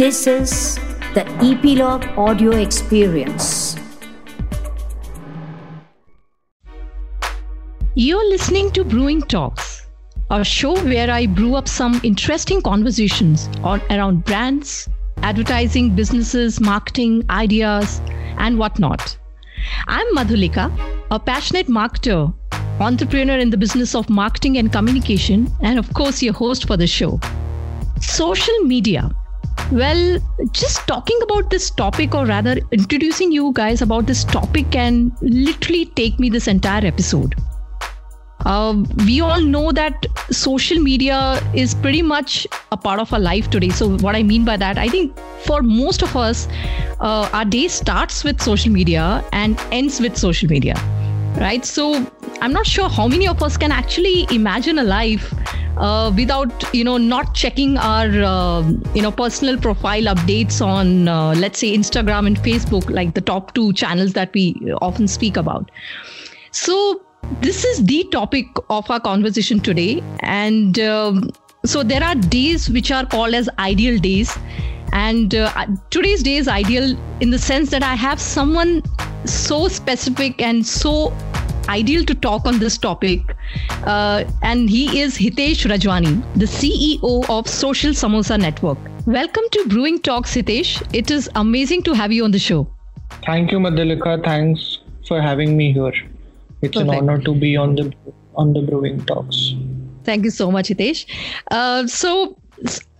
[0.00, 0.76] This is
[1.12, 3.76] the Epilogue Audio Experience.
[7.94, 9.86] You're listening to Brewing Talks,
[10.30, 17.22] a show where I brew up some interesting conversations on around brands, advertising, businesses, marketing,
[17.28, 18.00] ideas,
[18.38, 19.18] and whatnot.
[19.86, 20.72] I'm Madhulika,
[21.10, 22.32] a passionate marketer,
[22.80, 26.86] entrepreneur in the business of marketing and communication, and of course, your host for the
[26.86, 27.20] show.
[28.00, 29.14] Social media.
[29.72, 30.18] Well,
[30.52, 35.86] just talking about this topic, or rather introducing you guys about this topic, can literally
[35.86, 37.36] take me this entire episode.
[38.46, 43.50] Uh, we all know that social media is pretty much a part of our life
[43.50, 43.68] today.
[43.68, 46.48] So, what I mean by that, I think for most of us,
[47.00, 50.74] uh, our day starts with social media and ends with social media,
[51.36, 51.64] right?
[51.64, 52.06] So,
[52.40, 55.32] I'm not sure how many of us can actually imagine a life
[55.76, 58.62] uh, without you know not checking our uh,
[58.94, 63.54] you know personal profile updates on uh, let's say Instagram and Facebook, like the top
[63.54, 65.70] two channels that we often speak about.
[66.52, 67.00] So
[67.40, 70.02] this is the topic of our conversation today.
[70.20, 71.30] And um,
[71.64, 74.36] so there are days which are called as ideal days.
[74.92, 78.82] And uh, today's day is ideal in the sense that I have someone
[79.24, 81.12] so specific and so
[81.68, 83.20] ideal to talk on this topic.
[83.84, 88.78] Uh, and he is Hitesh Rajwani, the CEO of Social Samosa Network.
[89.06, 90.82] Welcome to Brewing Talks, Hitesh.
[90.94, 92.68] It is amazing to have you on the show.
[93.24, 94.24] Thank you, Madhulika.
[94.24, 95.92] Thanks for having me here.
[96.62, 96.92] It's Perfect.
[96.92, 97.92] an honor to be on the
[98.36, 99.54] on the brewing talks.
[100.04, 101.06] Thank you so much, Hitesh.
[101.50, 102.36] Uh, so.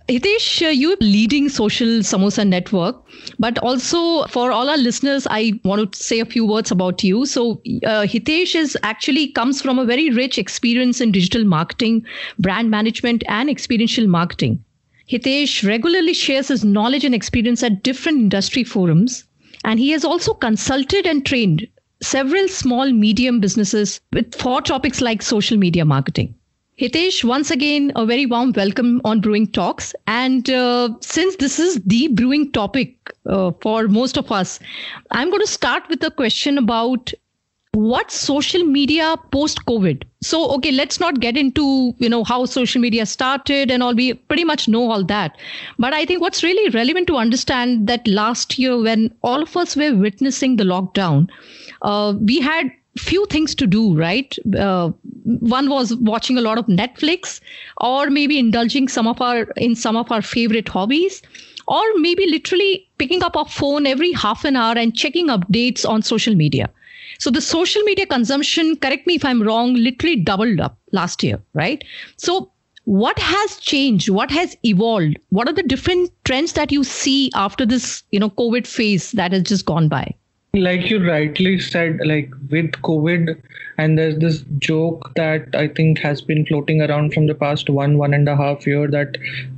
[0.07, 3.03] Hitesh, uh, you're leading Social Samosa Network,
[3.39, 7.25] but also for all our listeners, I want to say a few words about you.
[7.25, 12.05] So, uh, Hitesh is actually comes from a very rich experience in digital marketing,
[12.39, 14.63] brand management, and experiential marketing.
[15.09, 19.23] Hitesh regularly shares his knowledge and experience at different industry forums,
[19.63, 21.67] and he has also consulted and trained
[22.01, 26.35] several small medium businesses with four topics like social media marketing.
[26.81, 29.93] Hitesh, once again, a very warm welcome on Brewing Talks.
[30.07, 32.95] And uh, since this is the brewing topic
[33.27, 34.59] uh, for most of us,
[35.11, 37.13] I'm going to start with a question about
[37.73, 42.81] what social media post covid so okay let's not get into you know how social
[42.81, 43.95] media started and all.
[43.95, 45.37] We pretty much know all that.
[45.79, 49.77] But i think what's really relevant to understand that last year when all of us
[49.77, 51.29] were witnessing the lockdown
[51.81, 54.37] uh, we had few things to do right?
[54.57, 54.91] Uh,
[55.23, 57.39] one was watching a lot of netflix
[57.79, 61.21] or maybe indulging some of our in some of our favorite hobbies
[61.67, 66.01] or maybe literally picking up our phone every half an hour and checking updates on
[66.01, 66.69] social media.
[67.19, 71.41] So the social media consumption correct me if i'm wrong literally doubled up last year
[71.53, 71.83] right?
[72.17, 72.51] So
[72.85, 74.09] what has changed?
[74.09, 75.17] What has evolved?
[75.29, 79.31] What are the different trends that you see after this you know covid phase that
[79.33, 80.15] has just gone by
[80.53, 83.41] like you rightly said like with covid
[83.77, 87.97] and there's this joke that i think has been floating around from the past one
[87.97, 89.15] one and a half year that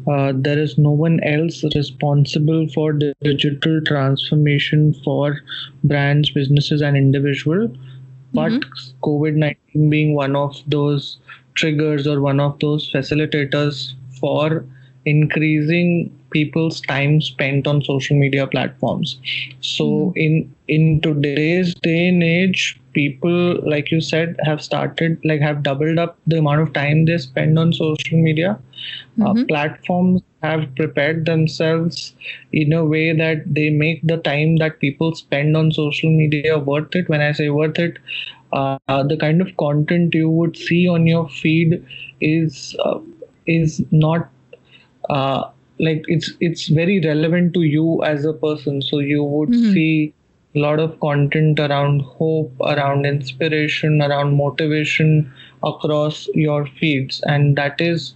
[0.07, 5.39] uh, there is no one else responsible for the digital transformation for
[5.83, 7.67] brands businesses and individual
[8.35, 8.99] but mm-hmm.
[9.01, 11.17] covid-19 being one of those
[11.55, 14.63] triggers or one of those facilitators for
[15.05, 19.19] increasing people's time spent on social media platforms
[19.61, 20.13] so mm.
[20.15, 25.97] in in today's day and age people like you said have started like have doubled
[25.97, 29.41] up the amount of time they spend on social media uh, mm-hmm.
[29.41, 32.13] uh, platforms have prepared themselves
[32.51, 36.95] in a way that they make the time that people spend on social media worth
[36.95, 37.97] it when i say worth it
[38.53, 41.83] uh, the kind of content you would see on your feed
[42.21, 42.99] is uh,
[43.47, 44.29] is not
[45.09, 45.49] uh,
[45.79, 49.73] like it's it's very relevant to you as a person so you would mm-hmm.
[49.73, 50.13] see
[50.55, 55.31] a lot of content around hope around inspiration around motivation
[55.63, 58.13] across your feeds and that is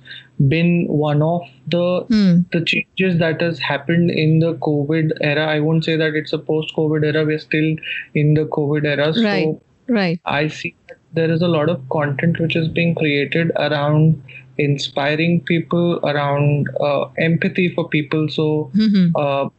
[0.47, 2.51] been one of the mm.
[2.51, 6.38] the changes that has happened in the covid era i won't say that it's a
[6.38, 7.75] post covid era we're still
[8.13, 9.45] in the covid era right.
[9.45, 13.51] so right i see that there is a lot of content which is being created
[13.56, 14.21] around
[14.57, 19.15] inspiring people around uh, empathy for people so mm-hmm.
[19.15, 19.50] uh,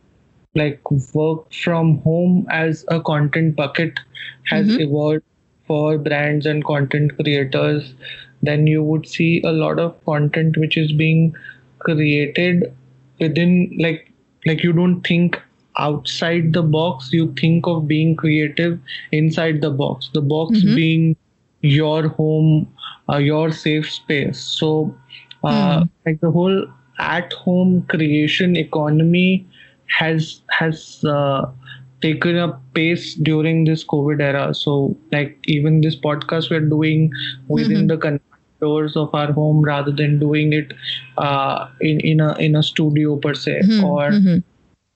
[0.55, 4.01] like work from home as a content bucket
[4.47, 4.81] has mm-hmm.
[4.81, 5.23] evolved
[5.67, 7.95] for brands and content creators
[8.43, 11.35] then you would see a lot of content which is being
[11.79, 12.73] created
[13.21, 14.11] within like
[14.47, 15.41] like you don't think
[15.77, 18.79] outside the box you think of being creative
[19.13, 20.75] inside the box the box mm-hmm.
[20.75, 21.17] being
[21.61, 22.67] your home
[23.17, 24.95] your safe space so
[25.45, 25.89] uh, mm.
[26.05, 26.67] like the whole
[26.99, 29.47] at home creation economy
[29.87, 31.47] has has uh,
[32.01, 37.11] taken a pace during this covid era so like even this podcast we're doing
[37.49, 38.15] within mm-hmm.
[38.15, 38.21] the
[38.61, 40.73] doors of our home rather than doing it
[41.17, 43.85] uh, in in a in a studio per se mm-hmm.
[43.85, 44.39] or mm-hmm.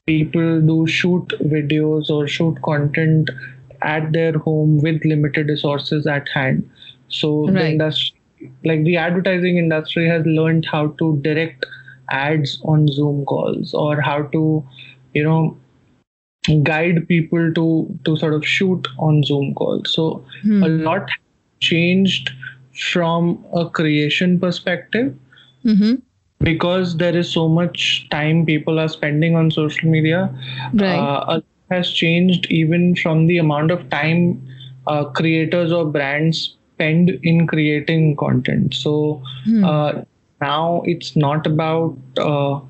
[0.07, 3.31] people do shoot videos or shoot content
[3.83, 6.69] at their home with limited resources at hand
[7.13, 7.55] so right.
[7.55, 8.19] the industry
[8.65, 11.67] like the advertising industry has learned how to direct
[12.11, 14.67] ads on zoom calls or how to
[15.15, 15.57] you know
[16.63, 17.67] guide people to
[18.05, 20.63] to sort of shoot on zoom calls so hmm.
[20.63, 21.09] a lot
[21.61, 22.33] changed
[22.73, 25.15] from a creation perspective
[25.65, 25.95] mm-hmm.
[26.41, 30.35] because there is so much time people are spending on social media
[30.75, 30.99] right.
[30.99, 34.47] uh, has changed even from the amount of time
[34.87, 39.65] uh, creators or brands spend in creating content so hmm.
[39.65, 39.93] uh,
[40.41, 42.61] now it's not about uh,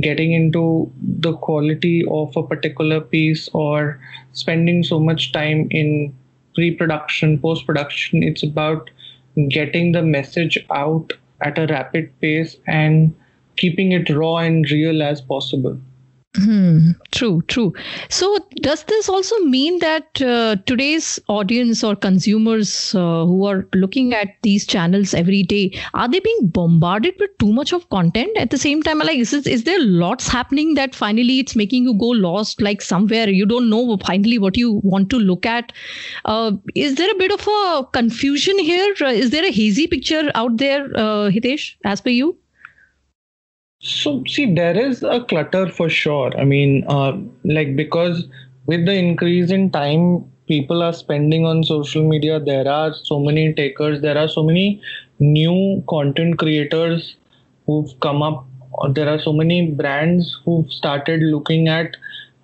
[0.00, 3.98] getting into the quality of a particular piece or
[4.32, 6.14] spending so much time in
[6.54, 8.90] pre-production post-production it's about
[9.48, 13.14] getting the message out at a rapid pace and
[13.56, 15.78] keeping it raw and real as possible.
[16.36, 17.72] Hmm, true, true.
[18.10, 24.12] So, does this also mean that uh, today's audience or consumers uh, who are looking
[24.12, 28.50] at these channels every day are they being bombarded with too much of content at
[28.50, 28.98] the same time?
[28.98, 33.30] Like, is, is there lots happening that finally it's making you go lost, like somewhere
[33.30, 35.72] you don't know finally what you want to look at?
[36.26, 38.94] Uh, is there a bit of a confusion here?
[39.00, 42.36] Uh, there a hazy picture out there, uh, Hitesh, as per you?
[43.80, 46.36] So, see, there is a clutter for sure.
[46.38, 48.26] I mean, uh, like, because
[48.66, 53.52] with the increase in time people are spending on social media, there are so many
[53.54, 54.80] takers, there are so many
[55.18, 57.16] new content creators
[57.66, 58.46] who've come up.
[58.90, 61.96] There are so many brands who've started looking at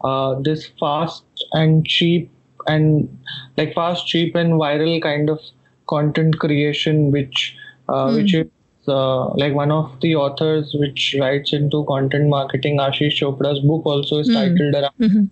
[0.02, 2.30] uh, this fast and cheap
[2.66, 3.08] and
[3.56, 5.40] like fast, cheap, and viral kind of
[5.88, 7.56] content creation, which
[7.88, 8.14] uh, mm.
[8.14, 8.46] which is
[8.88, 14.18] uh, like one of the authors which writes into content marketing, Ashish Chopra's book also
[14.18, 14.34] is mm.
[14.34, 14.98] titled around.
[15.00, 15.24] Mm-hmm.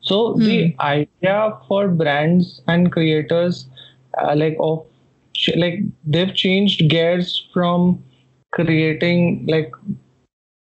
[0.00, 0.44] So mm.
[0.44, 3.66] the idea for brands and creators,
[4.22, 4.86] uh, like of
[5.56, 8.02] like they've changed gears from
[8.52, 9.72] creating like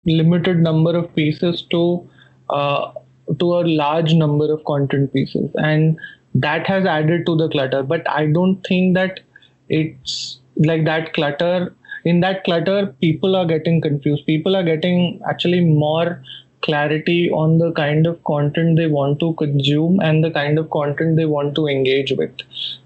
[0.06, 2.10] limited number of pieces to
[2.50, 2.92] uh,
[3.40, 5.98] to a large number of content pieces, and
[6.34, 7.84] that has added to the clutter.
[7.84, 9.22] But I don't think that
[9.70, 11.74] it's like that clutter
[12.12, 16.22] in that clutter people are getting confused people are getting actually more
[16.62, 21.16] clarity on the kind of content they want to consume and the kind of content
[21.16, 22.32] they want to engage with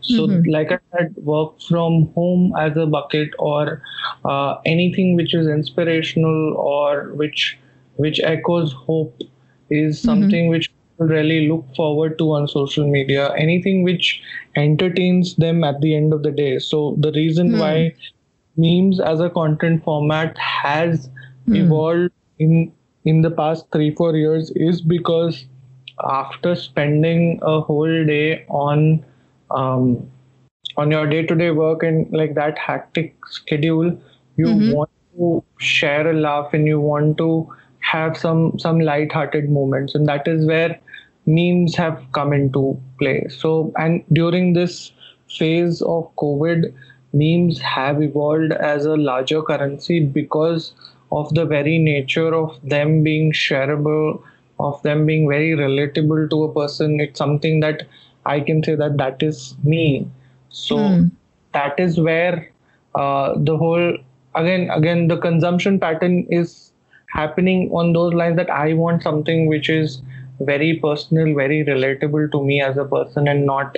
[0.01, 0.50] so mm-hmm.
[0.56, 3.81] like i said work from home as a bucket or
[4.25, 7.57] uh, anything which is inspirational or which
[7.95, 9.21] which echoes hope
[9.69, 10.06] is mm-hmm.
[10.06, 10.50] something mm-hmm.
[10.50, 14.21] which really look forward to on social media anything which
[14.56, 17.59] entertains them at the end of the day so the reason mm-hmm.
[17.59, 17.94] why
[18.57, 21.09] memes as a content format has
[21.48, 21.57] mm.
[21.57, 22.71] evolved in
[23.06, 25.45] in the past three four years is because
[26.03, 29.03] after spending a whole day on
[29.51, 30.09] um,
[30.77, 33.98] on your day-to-day work and like that hectic schedule
[34.38, 34.71] you mm-hmm.
[34.71, 37.47] want to share a laugh and you want to
[37.80, 40.80] have some some light-hearted moments and that is where
[41.25, 44.92] memes have come into play so and during this
[45.37, 46.73] phase of covid
[47.13, 50.73] memes have evolved as a larger currency because
[51.11, 54.21] of the very nature of them being shareable
[54.59, 56.99] of them being very relatable to a person.
[56.99, 57.83] It's something that
[58.25, 60.07] i can say that that is me.
[60.49, 61.11] So mm.
[61.53, 62.51] that is where
[62.95, 63.97] uh, the whole
[64.35, 66.71] again again the consumption pattern is
[67.07, 70.01] happening on those lines that i want something which is
[70.39, 73.77] very personal very relatable to me as a person and not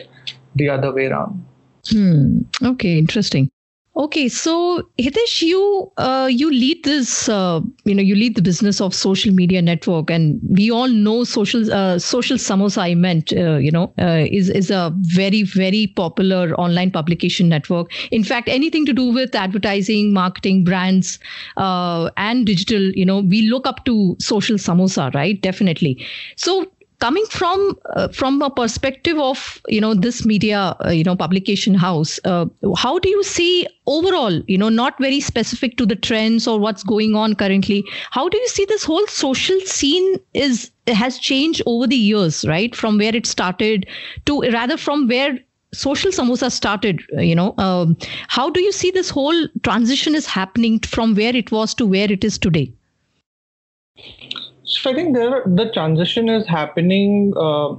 [0.55, 1.43] the other way around
[1.89, 2.39] Hmm.
[2.63, 3.49] Okay, interesting.
[3.95, 8.81] Okay, so Hitesh, you uh, you lead this, uh, you know, you lead the business
[8.81, 12.79] of social media network, and we all know social uh, social samosa.
[12.81, 17.91] I meant, uh, you know, uh, is is a very very popular online publication network.
[18.09, 21.19] In fact, anything to do with advertising, marketing, brands,
[21.57, 25.39] uh, and digital, you know, we look up to social samosa, right?
[25.39, 26.03] Definitely.
[26.35, 26.65] So
[27.03, 31.73] coming from uh, from a perspective of you know this media uh, you know publication
[31.85, 32.45] house uh,
[32.83, 36.85] how do you see overall you know not very specific to the trends or what's
[36.91, 37.79] going on currently
[38.17, 42.75] how do you see this whole social scene is has changed over the years right?
[42.75, 43.85] From where it started
[44.25, 45.39] to rather from where
[45.73, 50.79] social samosa started you know um, how do you see this whole transition is happening
[50.95, 52.71] from where it was to where it is today
[54.81, 57.75] So I think there the transition is happening uh,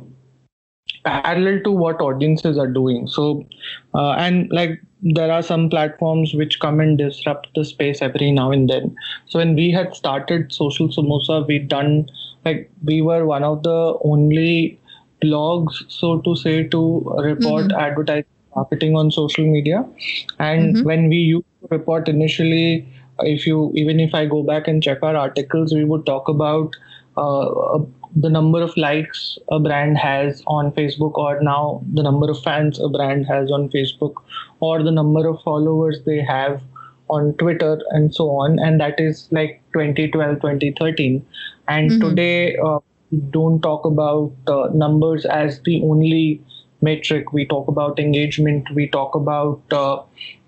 [1.05, 3.07] parallel to what audiences are doing.
[3.07, 3.47] So
[3.95, 8.51] uh, and like there are some platforms which come and disrupt the space every now
[8.51, 8.95] and then.
[9.27, 12.09] So when we had started Social Samosa, we done
[12.45, 14.79] like we were one of the only
[15.23, 16.81] blogs, so to say, to
[17.19, 17.79] report mm-hmm.
[17.79, 18.25] advertising
[18.57, 19.85] marketing on social media.
[20.39, 20.85] And mm-hmm.
[20.85, 22.89] when we used to report initially,
[23.21, 26.75] if you even if I go back and check our articles, we would talk about
[27.17, 27.79] uh,
[28.17, 32.79] the number of likes a brand has on Facebook, or now the number of fans
[32.81, 34.15] a brand has on Facebook,
[34.61, 36.63] or the number of followers they have
[37.09, 38.59] on Twitter, and so on.
[38.59, 41.25] And that is like 2012, 2013.
[41.69, 42.09] And mm-hmm.
[42.09, 42.79] today, uh,
[43.11, 46.41] we don't talk about uh, numbers as the only
[46.83, 47.33] metric.
[47.33, 48.69] We talk about engagement.
[48.75, 50.03] We talk about uh,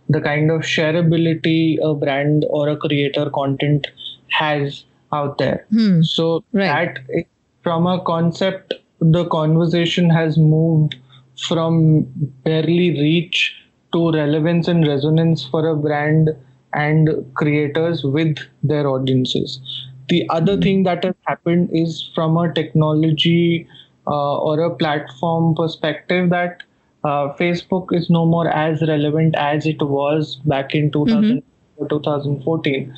[0.09, 3.87] the kind of shareability a brand or a creator content
[4.29, 5.67] has out there.
[5.71, 6.03] Hmm.
[6.03, 6.95] So right.
[6.95, 7.25] that
[7.63, 10.97] from a concept, the conversation has moved
[11.37, 12.05] from
[12.45, 13.55] barely reach
[13.93, 16.31] to relevance and resonance for a brand
[16.73, 19.61] and creators with their audiences.
[20.09, 20.63] The other hmm.
[20.63, 23.67] thing that has happened is from a technology
[24.07, 26.63] uh, or a platform perspective that
[27.07, 31.87] uh, Facebook is no more as relevant as it was back in 2000, mm-hmm.
[31.89, 32.95] 2014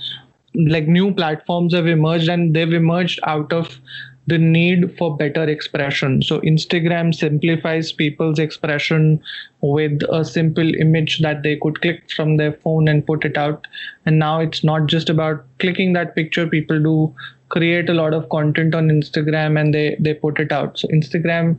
[0.67, 3.79] like new platforms have emerged and they've emerged out of
[4.27, 6.21] the need for better expression.
[6.21, 9.23] So Instagram simplifies people's expression
[9.63, 13.67] with a simple image that they could click from their phone and put it out.
[14.05, 16.47] And now it's not just about clicking that picture.
[16.47, 17.15] People do
[17.49, 20.79] create a lot of content on Instagram and they they put it out.
[20.79, 21.59] So Instagram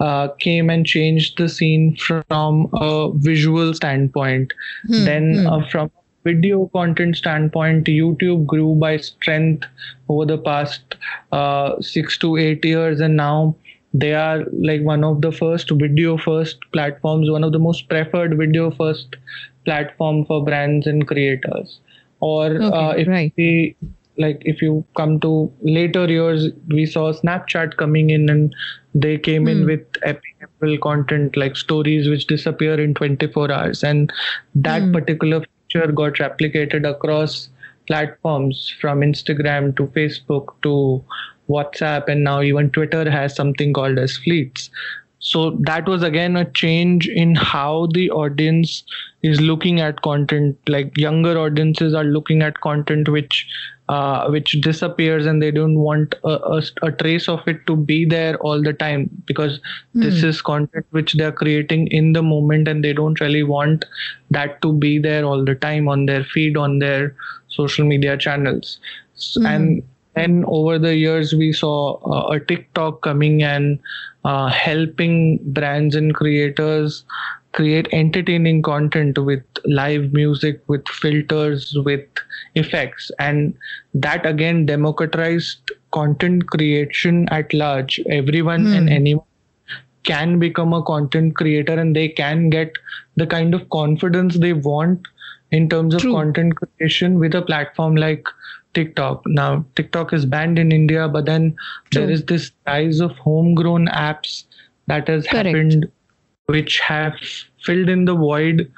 [0.00, 4.52] uh, came and changed the scene from a visual standpoint.
[4.86, 5.46] Hmm, then hmm.
[5.46, 5.90] Uh, from
[6.24, 9.66] video content standpoint, YouTube grew by strength
[10.08, 10.96] over the past
[11.32, 13.54] uh, six to eight years, and now
[13.92, 18.36] they are like one of the first video first platforms, one of the most preferred
[18.38, 19.16] video first
[19.64, 21.80] platform for brands and creators.
[22.20, 23.32] Or okay, uh, if right.
[23.36, 23.76] we
[24.20, 28.54] like if you come to later years, we saw Snapchat coming in and
[28.94, 29.66] they came in hmm.
[29.66, 30.30] with epic
[30.82, 34.12] content like stories which disappear in 24 hours and
[34.54, 34.92] that mm.
[34.92, 37.48] particular got replicated across
[37.86, 41.04] platforms from Instagram to Facebook to
[41.48, 44.70] WhatsApp, and now even Twitter has something called as fleets.
[45.18, 48.84] So that was again a change in how the audience
[49.22, 50.56] is looking at content.
[50.66, 53.46] Like younger audiences are looking at content which
[53.90, 58.04] uh, which disappears and they don't want a, a, a, trace of it to be
[58.04, 59.58] there all the time because
[59.96, 60.02] mm.
[60.02, 63.84] this is content which they're creating in the moment and they don't really want
[64.30, 67.16] that to be there all the time on their feed on their
[67.48, 68.78] social media channels
[69.18, 69.44] mm.
[69.48, 69.82] and
[70.14, 73.80] then over the years we saw uh, a tiktok coming and
[74.24, 77.04] uh, helping brands and creators
[77.52, 82.06] create entertaining content with live music with filters with
[82.54, 83.54] effects and
[83.94, 88.74] that again democratized content creation at large everyone hmm.
[88.74, 89.24] and anyone
[90.02, 92.72] can become a content creator and they can get
[93.16, 95.06] the kind of confidence they want
[95.50, 96.12] in terms of True.
[96.12, 98.26] content creation with a platform like
[98.74, 99.22] TikTok.
[99.26, 101.56] Now, TikTok is banned in India, but then
[101.90, 102.02] True.
[102.02, 104.44] there is this rise of homegrown apps
[104.86, 105.46] that has Correct.
[105.46, 105.90] happened
[106.46, 107.14] which have
[107.62, 108.70] filled in the void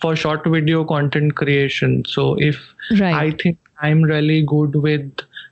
[0.00, 2.04] for short video content creation.
[2.06, 2.58] So if
[3.00, 3.14] right.
[3.14, 5.10] I think I'm really good with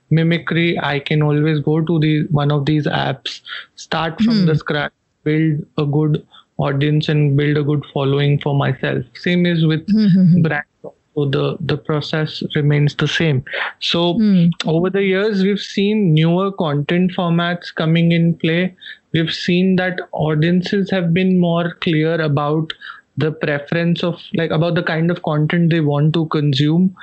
[0.09, 3.41] mimicry, I can always go to the one of these apps,
[3.75, 4.45] start from hmm.
[4.45, 6.25] the scratch, build a good
[6.57, 9.03] audience and build a good following for myself.
[9.15, 10.41] Same is with mm-hmm.
[10.41, 10.67] brands.
[11.15, 13.45] So the the process remains the same.
[13.79, 14.49] So mm.
[14.65, 18.75] over the years, we've seen newer content formats coming in play
[19.15, 22.73] we've seen that audiences have been more clear about
[23.17, 26.95] the preference of like about the kind of content they want to consume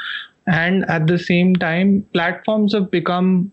[0.46, 3.50] and at the same time platforms have become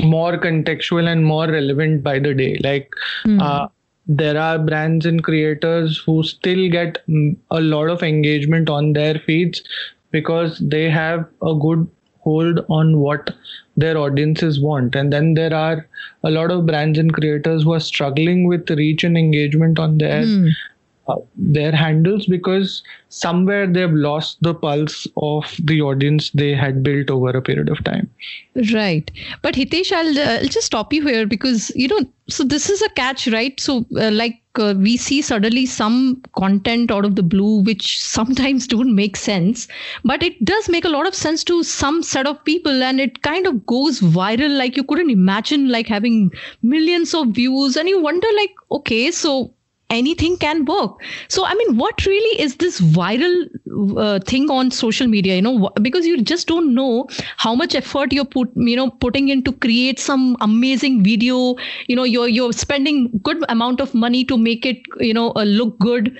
[0.00, 2.90] more contextual and more relevant by the day like
[3.24, 3.40] mm.
[3.40, 3.68] uh,
[4.06, 7.04] there are brands and creators who still get
[7.50, 9.62] a lot of engagement on their feeds
[10.10, 11.88] because they have a good
[12.20, 13.30] hold on what
[13.76, 15.86] their audiences want and then there are
[16.24, 20.22] a lot of brands and creators who are struggling with reach and engagement on their
[20.22, 20.50] mm.
[21.08, 27.10] Uh, their handles because somewhere they've lost the pulse of the audience they had built
[27.10, 28.10] over a period of time.
[28.74, 29.10] Right.
[29.40, 32.82] But hitesh i'll, uh, I'll just stop you here because you know so this is
[32.82, 33.58] a catch right?
[33.58, 38.66] So uh, like uh, we see suddenly some content out of the blue which sometimes
[38.66, 39.66] don't make sense
[40.04, 43.22] but it does make a lot of sense to some set of people and it
[43.22, 44.56] kind of goes viral.
[44.58, 46.30] Like you couldn't imagine like having
[46.62, 49.54] millions of views and you wonder like okay so
[49.90, 50.96] anything can work.
[51.28, 53.34] So i mean what really is this viral
[54.04, 58.12] uh, thing on social media you know because you just don't know how much effort
[58.12, 61.56] you're put you know putting in to create some amazing video.
[61.86, 65.44] You know you're you're spending good amount of money to make it you know uh,
[65.44, 66.16] look good.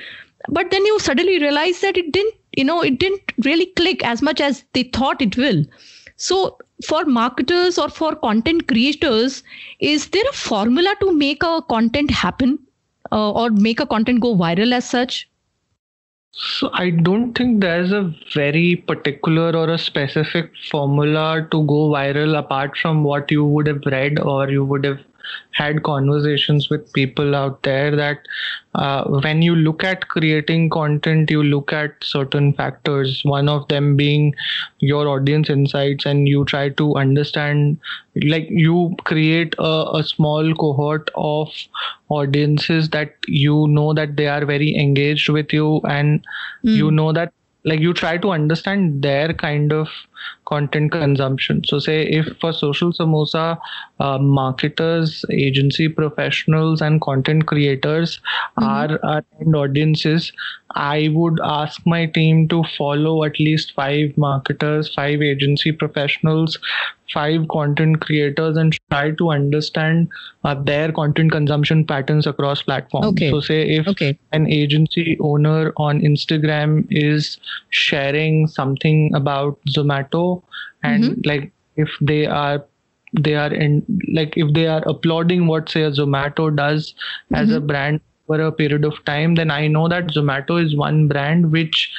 [0.48, 4.22] But then you suddenly realize that it didn't you know it didn't really click as
[4.22, 5.64] much as they thought it will.
[6.16, 9.42] So for marketers or for content creators
[9.80, 12.58] is there a formula to make a content happen
[13.12, 15.28] uh, or make a content go viral as such?
[16.32, 22.38] So I don't think there's a very particular or a specific formula to go viral
[22.38, 25.00] apart from what you would have read or you would have
[25.52, 28.20] had conversations with people out there that
[28.75, 33.97] uh, when you look at creating content, you look at certain factors, one of them
[33.97, 34.35] being
[34.78, 37.78] your audience insights, and you try to understand,
[38.23, 41.49] like, you create a, a small cohort of
[42.08, 46.25] audiences that you know that they are very engaged with you, and
[46.64, 46.76] mm.
[46.76, 47.32] you know that
[47.64, 49.88] like you try to understand their kind of
[50.46, 53.58] content consumption so say if for social samosa
[54.00, 58.64] uh, marketers agency professionals and content creators mm-hmm.
[58.64, 60.32] are our end audiences
[60.75, 66.58] i would ask my team to follow at least five marketers five agency professionals
[67.12, 70.08] five content creators and try to understand
[70.44, 73.06] uh, their content consumption patterns across platforms.
[73.08, 73.30] Okay.
[73.30, 74.18] So, say if okay.
[74.32, 77.38] an agency owner on Instagram is
[77.70, 80.07] sharing something about Zomato,
[80.82, 81.20] and mm-hmm.
[81.24, 82.64] like if they are
[83.12, 87.34] they are in like if they are applauding what say a Zomato does mm-hmm.
[87.34, 87.66] as a mm-hmm.
[87.66, 91.90] brand over a period of time, then I know that Zomato is one brand which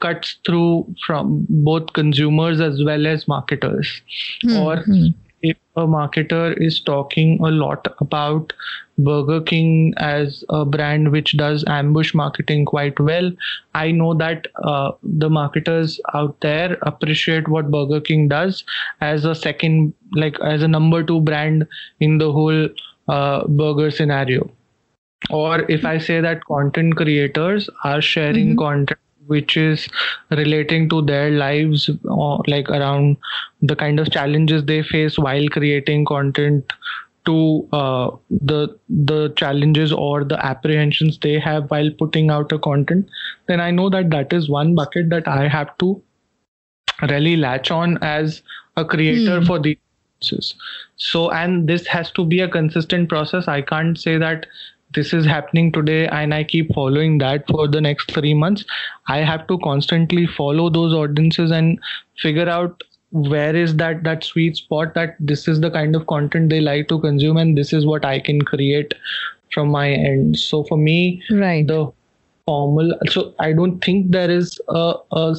[0.00, 4.00] cuts through from both consumers as well as marketers
[4.44, 4.56] mm-hmm.
[4.56, 4.84] or
[5.42, 8.52] if a marketer is talking a lot about
[8.98, 13.30] Burger King as a brand which does ambush marketing quite well,
[13.74, 18.64] I know that uh, the marketers out there appreciate what Burger King does
[19.00, 21.66] as a second, like as a number two brand
[22.00, 22.68] in the whole
[23.08, 24.50] uh, burger scenario.
[25.30, 28.58] Or if I say that content creators are sharing mm-hmm.
[28.58, 29.88] content which is
[30.30, 33.16] relating to their lives or like around
[33.60, 36.72] the kind of challenges they face while creating content
[37.24, 43.08] to uh, the the challenges or the apprehensions they have while putting out a content
[43.46, 46.00] then i know that that is one bucket that i have to
[47.02, 48.42] really latch on as
[48.76, 49.46] a creator mm.
[49.46, 50.54] for these audiences.
[50.96, 54.46] so and this has to be a consistent process i can't say that
[54.94, 58.64] this is happening today and i keep following that for the next 3 months
[59.08, 61.78] i have to constantly follow those audiences and
[62.22, 66.50] figure out where is that that sweet spot that this is the kind of content
[66.50, 68.92] they like to consume and this is what i can create
[69.52, 71.90] from my end so for me right the
[72.44, 75.36] formula so i don't think there is a, a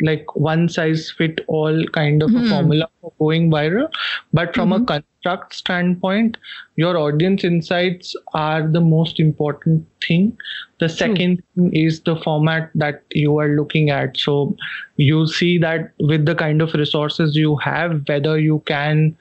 [0.00, 2.46] like one size fit all kind of mm-hmm.
[2.46, 3.88] a formula for going viral
[4.32, 4.82] but from mm-hmm.
[4.82, 6.36] a construct standpoint
[6.76, 10.36] your audience insights are the most important thing
[10.84, 14.18] the second thing is the format that you are looking at.
[14.24, 14.56] So
[14.96, 19.16] you see that with the kind of resources you have whether you can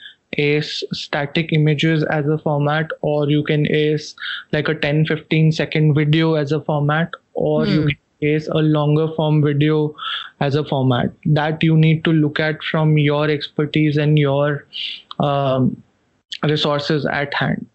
[0.45, 4.15] ace static images as a format or you can ace
[4.51, 7.87] like a 10 15 second video as a format or you hmm.
[7.89, 9.95] can ace a longer form video
[10.39, 11.11] as a format.
[11.25, 14.65] That you need to look at from your expertise and your
[15.19, 15.81] um,
[16.43, 17.67] resources at hand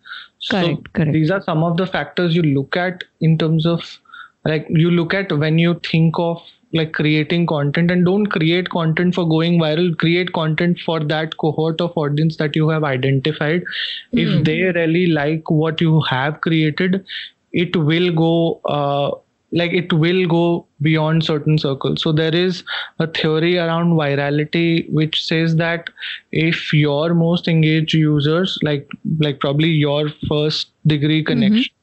[0.50, 1.12] correct, so correct.
[1.12, 3.98] these are some of the factors you look at in terms of
[4.44, 6.40] like you look at when you think of
[6.72, 11.80] like creating content and don't create content for going viral create content for that cohort
[11.80, 14.20] of audience that you have identified mm.
[14.24, 14.42] if hmm.
[14.42, 17.04] they really like what you have created
[17.52, 19.10] it will go uh,
[19.52, 22.62] like it will go beyond certain circles so there is
[22.98, 25.88] a theory around virality which says that
[26.32, 28.86] if your most engaged users like
[29.18, 31.32] like probably your first degree mm-hmm.
[31.32, 31.74] connection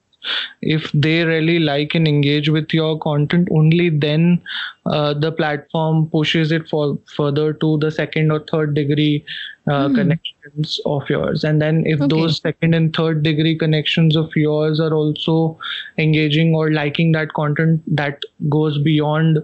[0.62, 4.42] if they really like and engage with your content only then
[4.86, 9.26] uh, the platform pushes it for further to the second or third degree
[9.68, 9.96] uh, mm.
[9.96, 12.08] connections of yours and then if okay.
[12.16, 15.58] those second and third degree connections of yours are also
[15.98, 19.44] engaging or liking that content that goes beyond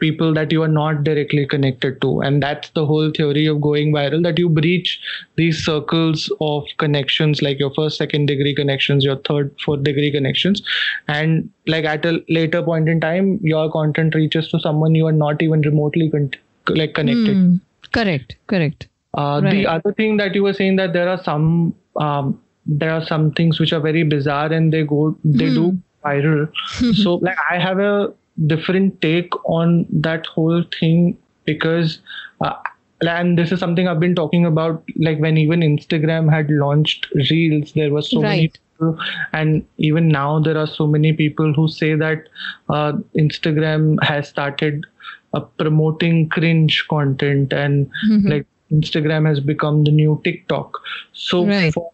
[0.00, 3.92] people that you are not directly connected to and that's the whole theory of going
[3.92, 4.92] viral that you breach
[5.36, 10.62] these circles of connections like your first second degree connections your third fourth degree connections
[11.08, 15.18] and like at a later point in time your content reaches to someone you are
[15.24, 16.30] not even remotely con-
[16.68, 17.60] like connected Mm,
[17.92, 18.86] correct, correct.
[19.18, 19.50] uh, Right.
[19.52, 23.30] The other thing that you were saying that there are some um, there are some
[23.32, 25.64] things which are very bizarre and they go they do
[26.04, 26.48] viral.
[27.02, 28.12] so like I have a
[28.46, 31.98] different take on that whole thing because
[32.40, 32.54] uh,
[33.02, 37.72] and this is something I've been talking about like when even Instagram had launched Reels
[37.72, 38.98] there were so many people
[39.32, 42.28] and even now there are so many people who say that
[42.68, 44.86] uh, Instagram has started
[45.34, 48.28] uh, promoting cringe content and Mhm.
[48.30, 50.78] like Instagram has become the new TikTok.
[51.12, 51.72] So, Right.
[51.74, 51.90] for,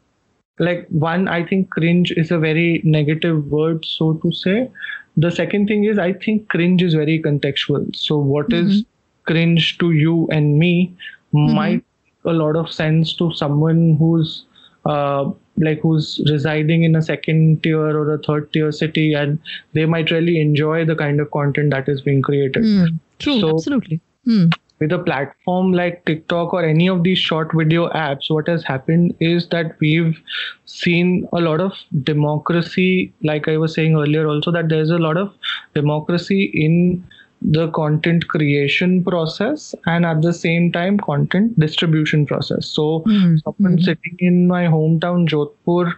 [0.58, 4.70] like, one, I think cringe is a very negative word, so to say.
[5.16, 7.94] The second thing is, I think cringe is very contextual.
[7.96, 8.84] So, what is
[9.24, 10.94] cringe to you and me
[11.32, 11.84] might
[12.24, 14.44] a lot of sense to someone who's
[14.84, 19.38] uh, like who's residing in a second tier or a third tier city and
[19.72, 22.62] they might really enjoy the kind of content that is being created.
[22.62, 24.00] Mm, true, So- absolutely.
[24.26, 28.62] Mm, with a platform like TikTok or any of these short video apps, what has
[28.64, 30.20] happened is that we've
[30.66, 35.16] seen a lot of democracy, like I was saying earlier, also that there's a lot
[35.16, 35.32] of
[35.74, 37.04] democracy in
[37.42, 42.66] the content creation process and at the same time content distribution process.
[42.66, 45.92] So mm, someone sitting in my hometown Jodhpur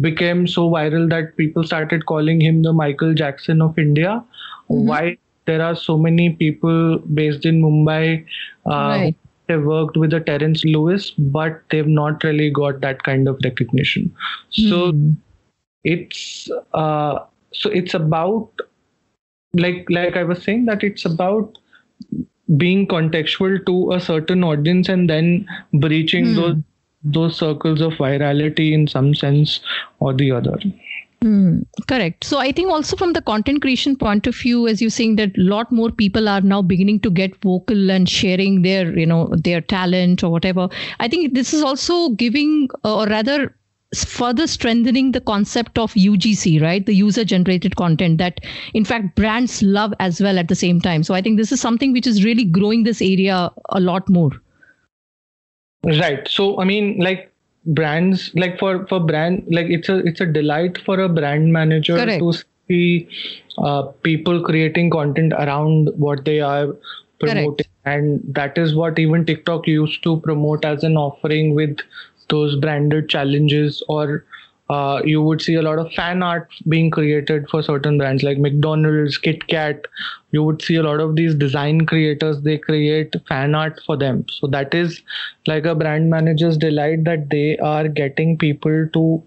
[0.00, 4.24] became so viral that people started calling him the Michael Jackson of India.
[4.70, 4.84] Mhm.
[4.90, 8.24] Why there are so many people based in Mumbai
[8.66, 9.16] uh, right.
[9.50, 14.14] have worked with the Terence Lewis, but they've not really got that kind of recognition.
[14.50, 15.16] So Mm.
[15.84, 17.18] it's uh,
[17.52, 18.66] so it's about
[19.54, 21.58] like like I was saying that it's about
[22.56, 26.34] being contextual to a certain audience and then breaching Hmm.
[26.34, 26.56] those
[27.16, 29.60] those circles of virality in some sense
[30.00, 30.58] or the other.
[31.22, 32.22] Mm, correct.
[32.22, 35.36] So I think also from the content creation point of view, as you're saying that
[35.36, 39.28] a lot more people are now beginning to get vocal and sharing their, you know,
[39.36, 40.68] their talent or whatever.
[41.00, 43.54] I think this is also giving, uh, or rather,
[43.96, 46.84] further strengthening the concept of UGC, right?
[46.84, 48.38] The user generated content that,
[48.74, 51.02] in fact, brands love as well at the same time.
[51.02, 54.30] So I think this is something which is really growing this area a lot more.
[55.84, 56.28] Right.
[56.28, 57.27] So I mean, like
[57.68, 61.96] brands, like for for brand, like it's a it's a delight for a brand manager
[61.96, 62.20] Correct.
[62.20, 62.32] to
[62.68, 63.08] see
[63.58, 66.74] uh, people creating content around what they are
[67.20, 71.78] promoting, and that is what even TikTok used to promote as an offering with
[72.28, 74.24] those branded challenges or.
[74.68, 78.38] Uh, you would see a lot of fan art being created for certain brands like
[78.38, 79.86] McDonald's, Kit Kat.
[80.30, 84.26] You would see a lot of these design creators, they create fan art for them.
[84.30, 85.02] So that is
[85.46, 89.22] like a brand manager's delight that they are getting people to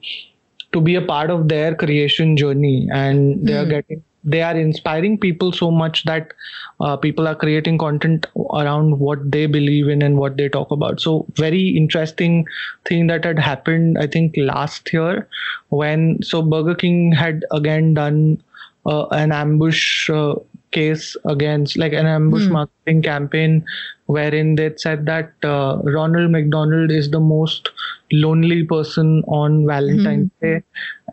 [0.74, 3.70] to be a part of their creation journey and they are Hmm.
[3.70, 6.34] getting they are inspiring people so much that
[6.80, 11.00] uh, people are creating content around what they believe in and what they talk about.
[11.00, 12.46] So very interesting
[12.88, 15.28] thing that had happened i think last year
[15.70, 18.42] when so burger king had again done
[18.86, 20.36] uh, an ambush uh,
[20.72, 22.58] case against like an ambush Hmm.
[22.58, 23.64] marketing campaign
[24.06, 27.70] wherein they said that uh, ronald mcdonald is the most
[28.12, 30.62] lonely person on valentine's day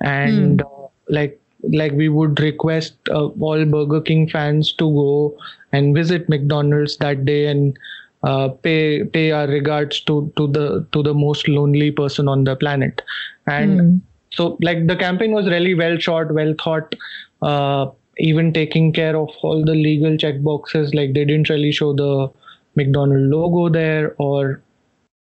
[0.01, 1.41] and uh, like
[1.73, 5.37] like we would request uh, all burger king fans to go
[5.73, 7.79] and visit mcdonald's that day and
[8.23, 12.57] uh, pay pay our regards to to the to the most lonely person on the
[12.57, 13.03] planet
[13.47, 14.01] and Mm.
[14.31, 16.95] so like the campaign was really well shot well thought
[17.43, 17.87] uh,
[18.19, 22.29] even taking care of all the legal check boxes like they didn't really show the
[22.77, 24.63] mcdonald logo there or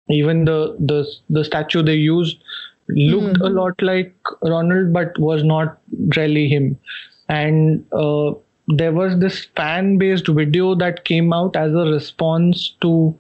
[0.08, 0.98] even the the
[1.30, 2.38] the statue they used
[2.88, 5.78] looked a lot like ronald but was not
[6.16, 6.78] really him.
[7.28, 8.32] And uh,
[8.68, 13.16] there was this fan based video that came out as a response to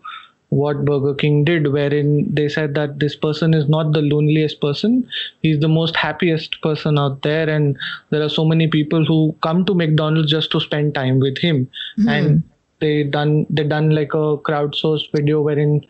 [0.48, 5.08] what Burger King did, wherein they said that this person is not the loneliest person,
[5.40, 7.78] he's the most happiest person out there, and
[8.10, 11.70] there are so many people who come to McDonald's just to spend time with him.
[12.06, 12.42] And
[12.80, 15.86] they done they done like a crowdsourced video wherein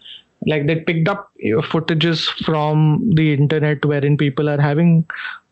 [0.46, 5.06] like they picked up footages from the internet wherein people are having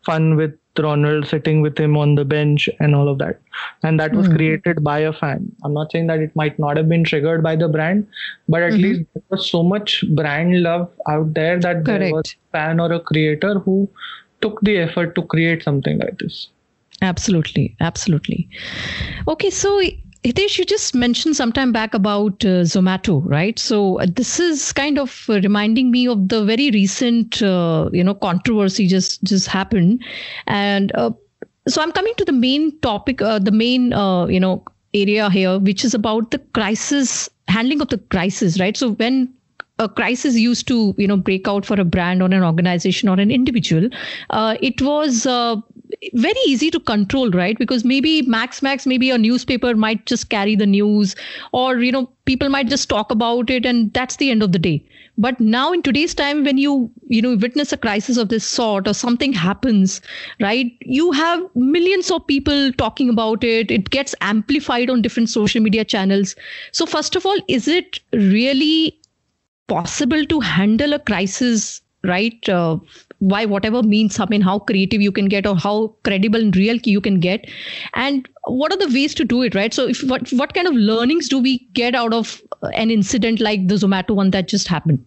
[0.05, 3.41] fun with Ronald sitting with him on the bench and all of that.
[3.83, 4.37] And that was hmm.
[4.37, 5.51] created by a fan.
[5.65, 8.07] I'm not saying that it might not have been triggered by the brand,
[8.49, 8.83] but at mm-hmm.
[8.83, 12.93] least there was so much brand love out there that there was a fan or
[12.93, 13.89] a creator who
[14.41, 16.49] took the effort to create something like this.
[17.03, 18.49] Absolutely, absolutely.
[19.27, 19.81] Okay, so
[20.23, 23.59] Hitesh, you just mentioned some time back about uh, Zomato, right?
[23.59, 28.05] So uh, this is kind of uh, reminding me of the very recent, uh, you
[28.05, 30.05] know, controversy just just happened,
[30.47, 31.11] and uh,
[31.67, 33.93] so I'm coming to the main topic, the main,
[34.31, 38.77] you know, area here, which is about the crisis handling of the crisis, right?
[38.77, 39.33] So when
[39.81, 43.19] a crisis used to you know break out for a brand or an organization or
[43.19, 43.89] an individual
[44.29, 45.57] uh, it was uh,
[46.15, 47.59] very easy to control right?
[47.59, 51.15] Because maybe max max maybe a newspaper might just carry the news
[51.53, 54.59] or you know people might just talk about it and that's the end of the
[54.59, 54.85] day.
[55.19, 58.89] But now in today's time when you you know witness a crisis of this sort
[58.89, 60.01] or something happens
[60.41, 63.71] right you have millions of people talking about it.
[63.71, 66.35] It gets amplified on different social media channels.
[66.73, 68.99] So first of all is it really
[69.69, 72.77] possible to handle a crisis right uh,
[73.21, 76.77] by whatever means i mean how creative you can get or how credible and real
[76.85, 77.47] you can get.
[77.95, 79.75] And what are the ways to do it right?
[79.75, 82.41] So if what what kind of learnings do we get out of
[82.75, 85.05] an incident like the zomato one that just happened?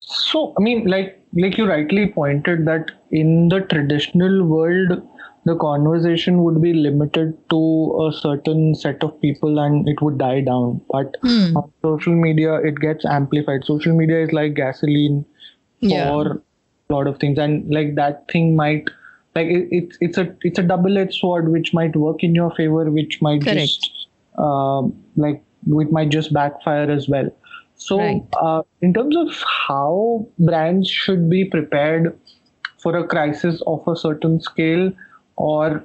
[0.00, 5.02] So i mean like like you rightly pointed that in the traditional world
[5.44, 7.60] the conversation would be limited to
[8.06, 10.80] a certain set of people and it would die down.
[10.88, 11.56] But mm.
[11.56, 13.64] on social media it gets amplified.
[13.64, 15.24] Social media is like gasoline
[15.82, 16.08] yeah.
[16.08, 16.42] for
[16.90, 18.88] a lot of things and like that thing might
[19.34, 22.90] like it, it's it's a it's a double-edged sword which might work in your favor
[22.90, 23.58] which might Correct.
[23.58, 24.82] just uh,
[25.16, 27.30] like it might just backfire as well
[27.76, 28.22] so right.
[28.40, 32.18] uh, in terms of how brands should be prepared
[32.78, 34.92] for a crisis of a certain scale
[35.36, 35.84] or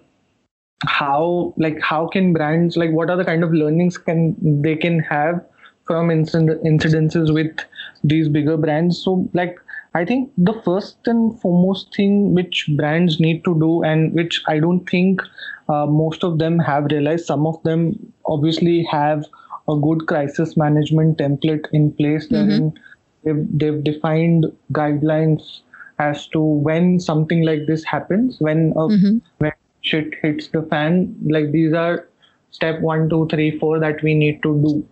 [0.85, 4.99] how like how can brands like what are the kind of learnings can they can
[4.99, 5.43] have
[5.85, 7.55] from incident, incidences with
[8.03, 9.57] these bigger brands so like
[9.97, 14.59] I think the first and foremost thing which brands need to do, and which I
[14.59, 15.21] don't think
[15.69, 17.81] uh, most of them have realized, some of them
[18.25, 19.25] obviously have
[19.67, 22.69] a good crisis management template in place mm-hmm.
[23.23, 25.61] they've, they've defined guidelines
[25.99, 29.17] as to when something like this happens, when a, mm-hmm.
[29.39, 31.15] when shit hits the fan.
[31.37, 32.07] Like these are
[32.51, 34.87] step one, two, three, four that we need to do.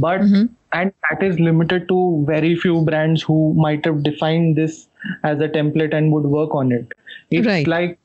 [0.00, 4.88] But mm-hmm and that is limited to very few brands who might have defined this
[5.24, 6.92] as a template and would work on it
[7.30, 7.66] it's right.
[7.66, 7.98] like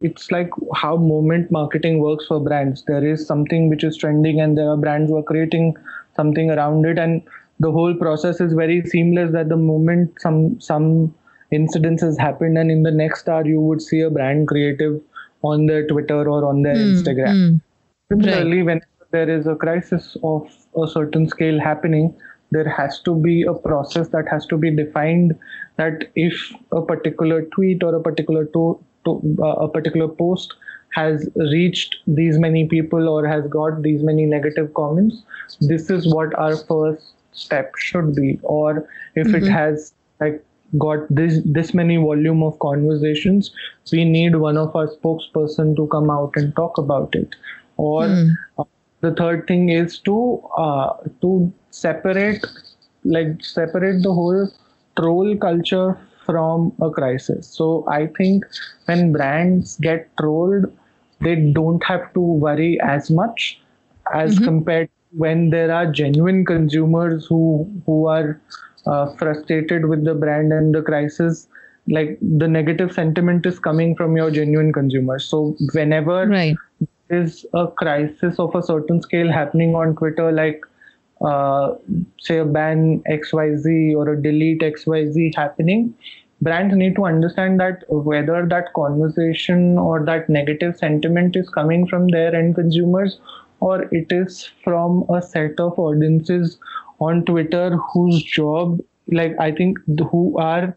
[0.00, 4.58] it's like how moment marketing works for brands there is something which is trending and
[4.58, 5.74] there are brands who are creating
[6.16, 7.22] something around it and
[7.60, 11.14] the whole process is very seamless that the moment some some
[11.52, 15.00] incidences happened and in the next hour you would see a brand creative
[15.42, 17.60] on their twitter or on their mm, instagram mm.
[18.10, 18.66] similarly right.
[18.66, 18.80] when
[19.12, 22.14] there is a crisis of a certain scale happening,
[22.50, 25.38] there has to be a process that has to be defined
[25.76, 30.54] that if a particular tweet or a particular to, to uh, a particular post
[30.92, 35.22] has reached these many people or has got these many negative comments
[35.60, 38.38] this is what our first step should be.
[38.42, 39.44] Or if mm-hmm.
[39.46, 40.44] it has like
[40.78, 43.50] got this this many volume of conversations
[43.92, 47.34] we need one of our spokesperson to come out and talk about it.
[47.76, 48.30] Or mm
[49.02, 50.16] the third thing is to
[50.56, 52.44] uh, to separate
[53.04, 54.48] like separate the whole
[54.96, 57.48] troll culture from a crisis.
[57.48, 58.44] So i think
[58.86, 60.66] when brands get trolled
[61.20, 63.60] they don't have to worry as much
[64.12, 64.44] as mm-hmm.
[64.44, 67.42] compared when there are genuine consumers who
[67.86, 68.40] who are
[68.86, 71.48] uh, frustrated with the brand and the crisis
[71.88, 75.24] like the negative sentiment is coming from your genuine consumers.
[75.24, 76.56] So whenever right
[77.12, 80.62] is a crisis of a certain scale happening on Twitter, like
[81.24, 81.74] uh,
[82.18, 85.94] say a ban XYZ or a delete XYZ happening,
[86.40, 92.08] brands need to understand that whether that conversation or that negative sentiment is coming from
[92.08, 93.20] their end consumers
[93.60, 96.58] or it is from a set of audiences
[97.00, 99.78] on Twitter whose job, like I think,
[100.10, 100.76] who are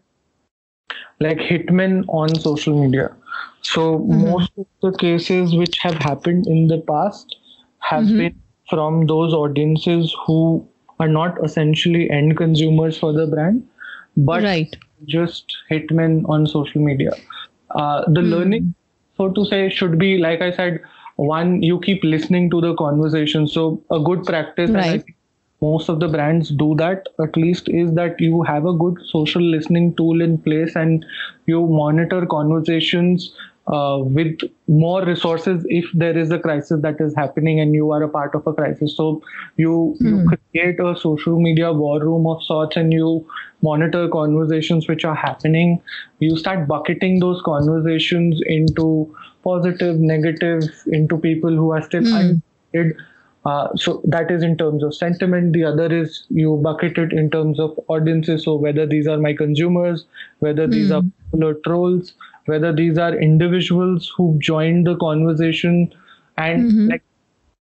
[1.18, 3.10] like hitmen on social media
[3.66, 4.30] so mm-hmm.
[4.30, 7.36] most of the cases which have happened in the past
[7.78, 8.18] have mm-hmm.
[8.18, 10.66] been from those audiences who
[10.98, 13.66] are not essentially end consumers for the brand,
[14.16, 14.76] but right.
[15.04, 17.12] just hitmen on social media.
[17.70, 18.30] Uh, the mm.
[18.30, 18.74] learning,
[19.16, 20.80] so to say, should be like I said.
[21.16, 23.48] One, you keep listening to the conversation.
[23.48, 25.02] So a good practice, right
[25.60, 29.42] most of the brands do that at least is that you have a good social
[29.42, 31.04] listening tool in place and
[31.46, 33.34] you monitor conversations
[33.68, 38.02] uh, with more resources if there is a crisis that is happening and you are
[38.02, 39.22] a part of a crisis so
[39.56, 40.08] you, mm.
[40.08, 40.28] you hmm.
[40.52, 43.26] create a social media war room of sorts and you
[43.62, 45.80] monitor conversations which are happening
[46.20, 52.40] you start bucketing those conversations into positive negative into people who are still mm
[53.46, 55.52] uh, so that is in terms of sentiment.
[55.52, 58.42] The other is you bucket it in terms of audiences.
[58.42, 60.04] So whether these are my consumers,
[60.40, 61.02] whether these are
[61.64, 62.14] trolls,
[62.46, 65.92] whether these are individuals who joined the conversation,
[66.36, 66.88] and mm-hmm.
[66.90, 67.02] like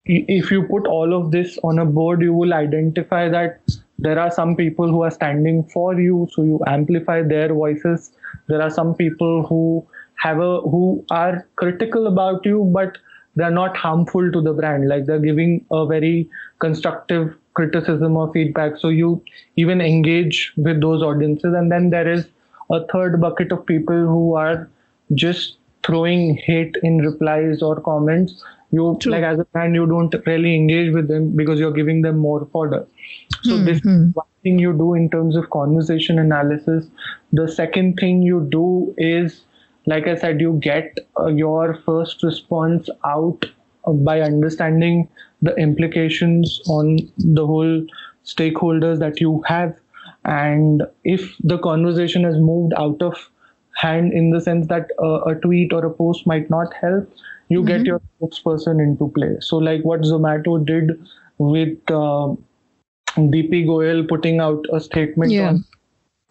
[0.05, 3.61] if you put all of this on a board, you will identify that
[3.97, 8.11] there are some people who are standing for you, so you amplify their voices.
[8.47, 12.97] There are some people who have a who are critical about you, but
[13.35, 14.87] they're not harmful to the brand.
[14.87, 18.77] Like they're giving a very constructive criticism or feedback.
[18.77, 19.23] So you
[19.55, 22.27] even engage with those audiences, and then there is
[22.71, 24.69] a third bucket of people who are
[25.13, 29.11] just throwing hate in replies or comments you True.
[29.11, 32.47] like as a brand you don't really engage with them because you're giving them more
[32.51, 32.85] fodder
[33.41, 34.11] so this Hmm.
[34.11, 36.87] is one thing you do in terms of conversation analysis
[37.31, 39.41] the second thing you do is
[39.85, 43.45] like i said you get uh, your first response out
[43.85, 45.07] uh, by understanding
[45.41, 47.85] the implications on the whole
[48.25, 49.75] stakeholders that you have
[50.25, 53.29] and if the conversation has moved out of
[53.75, 57.09] hand in the sense that uh, a tweet or a post might not help
[57.49, 60.91] you get your spokesperson into play so like what zomato did
[61.37, 62.33] with uh,
[63.33, 65.49] dp goyal putting out a statement Yeah.
[65.49, 65.63] on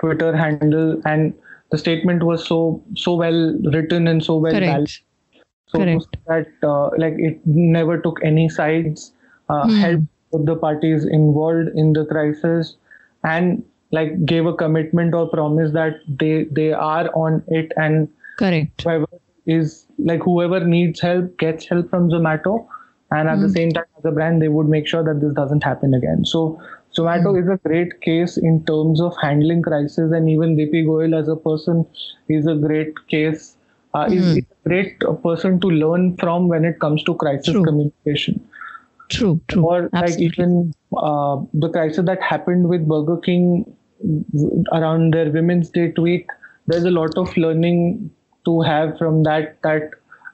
[0.00, 1.34] twitter handle and
[1.70, 2.58] the statement was so
[2.94, 3.40] so well
[3.76, 5.02] written and so well balanced
[5.32, 5.46] Correct.
[5.68, 6.16] so Correct.
[6.26, 9.12] that uh, like it never took any sides
[9.48, 9.76] uh, Hmm.
[9.84, 12.76] helped the parties involved in the crisis
[13.24, 13.62] and
[13.96, 18.82] like gave a commitment or promise that they they are on it and Correct.
[18.82, 19.06] whoever
[19.46, 22.54] is like whoever needs help gets help from zomato
[23.10, 25.62] and at the same time as a brand they would make sure that this doesn't
[25.62, 26.40] happen again so
[26.98, 31.28] zomato is a great case in terms of handling crisis and even dp goyal as
[31.28, 31.84] a person
[32.38, 33.56] is a great case
[33.94, 37.64] uh, is, is a great person to learn from when it comes to crisis True.
[37.64, 38.42] communication
[39.10, 39.40] True.
[39.48, 39.64] True.
[39.64, 40.24] or like Absolutely.
[40.26, 43.76] even uh, the crisis that happened with Burger King
[44.72, 46.26] around their Women's Day tweet.
[46.66, 48.10] There's a lot of learning
[48.44, 49.58] to have from that.
[49.62, 49.90] That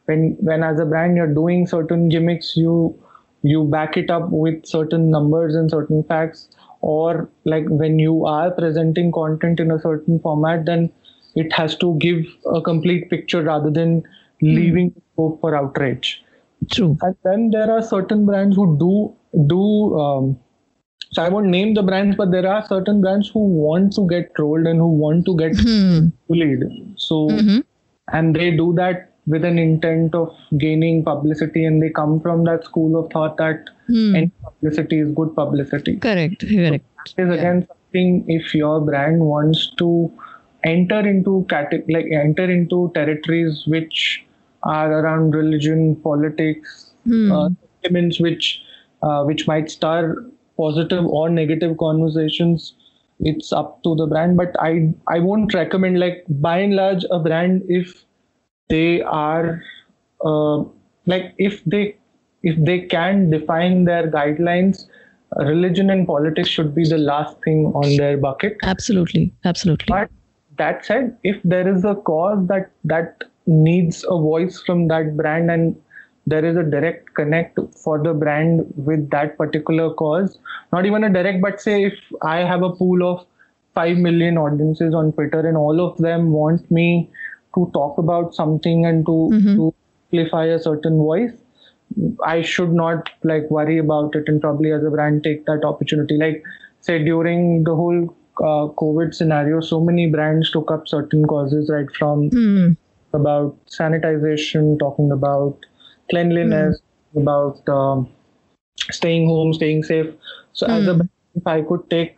[0.06, 2.98] when when as a brand you're doing certain gimmicks, you
[3.42, 6.48] you back it up with certain numbers and certain facts.
[6.82, 10.90] Or like when you are presenting content in a certain format, then
[11.34, 14.02] it has to give a complete picture rather than
[14.42, 16.22] leaving scope for outrage
[16.70, 16.96] True.
[17.02, 20.38] and then there are certain brands who do do um,
[21.12, 24.34] so i won't name the brands but there are certain brands who want to get
[24.34, 26.08] trolled and who want to get Hmm.
[26.28, 26.64] bullied
[27.06, 27.62] so Mhm.
[28.18, 30.30] and they do that with an intent of
[30.64, 34.14] gaining publicity and they come from that school of thought that Hmm.
[34.20, 36.46] any publicity is good publicity Correct.
[36.54, 36.86] Correct.
[37.24, 39.90] is again something if your brand wants to
[40.70, 44.00] enter into cate- like enter into territories which
[44.78, 46.74] are around religion politics
[47.12, 47.30] Hmm.
[47.36, 47.48] uh,
[47.84, 48.48] elements which
[49.06, 50.02] uh, which might stir
[50.62, 52.74] positive or negative conversations
[53.32, 54.72] it's up to the brand but i
[55.14, 58.04] i won't recommend like by and large a brand if
[58.68, 59.62] they are
[60.24, 60.58] uh,
[61.06, 61.96] like if they
[62.42, 64.86] if they can define their guidelines
[65.38, 69.32] religion and politics should be the last thing on their bucket Absolutely.
[69.44, 69.86] Absolutely.
[69.88, 70.10] but
[70.56, 75.50] that said if there is a cause that that needs a voice from that brand
[75.50, 75.76] and
[76.30, 80.38] there is a direct connect for the brand with that particular cause
[80.72, 83.26] not even a direct but say if i have a pool of
[83.74, 86.88] 5 million audiences on twitter and all of them want me
[87.54, 89.18] to talk about something and to
[89.54, 89.72] to
[90.12, 91.32] amplify a certain voice
[92.24, 96.16] I should not like worry about it and probably as a brand take that opportunity.
[96.16, 96.42] Like
[96.80, 101.88] say during the whole uh, COVID scenario, so many brands took up certain causes, right?
[101.98, 102.72] From Hmm.
[103.12, 105.58] about sanitization, talking about
[106.10, 106.80] cleanliness,
[107.16, 108.08] about um,
[108.90, 110.06] staying home, staying safe.
[110.52, 111.06] So as a Hmm.
[111.34, 112.16] if I could take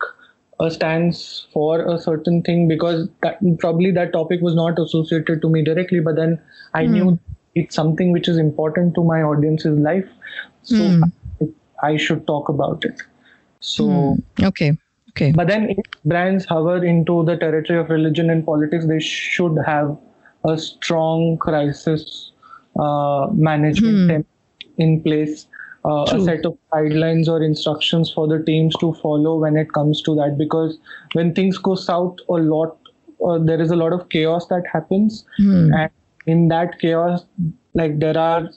[0.61, 5.49] a stance for a certain thing because that, probably that topic was not associated to
[5.51, 6.41] me directly, but then
[6.75, 7.19] I knew
[7.55, 10.09] it's something which is important to my audience's life,
[10.63, 11.03] so Hmm.
[11.43, 11.47] I,
[11.83, 13.01] I should talk about it.
[13.61, 14.19] So.
[14.19, 14.43] Hmm.
[14.43, 14.73] Okay.
[15.11, 15.35] Okay.
[15.35, 19.97] But then, if brands hover into the territory of religion and politics, they should have
[20.45, 22.32] a strong crisis
[22.77, 24.09] management Hmm.
[24.09, 24.25] team
[24.79, 25.47] in place,
[25.85, 30.01] uh, a set of guidelines or instructions for the teams to follow when it comes
[30.03, 30.37] to that.
[30.39, 30.79] Because
[31.13, 32.79] when things go south, a lot
[33.25, 35.73] uh, there is a lot of chaos that happens, Hmm.
[35.75, 35.91] and
[36.27, 37.25] in that chaos,
[37.75, 38.49] like there are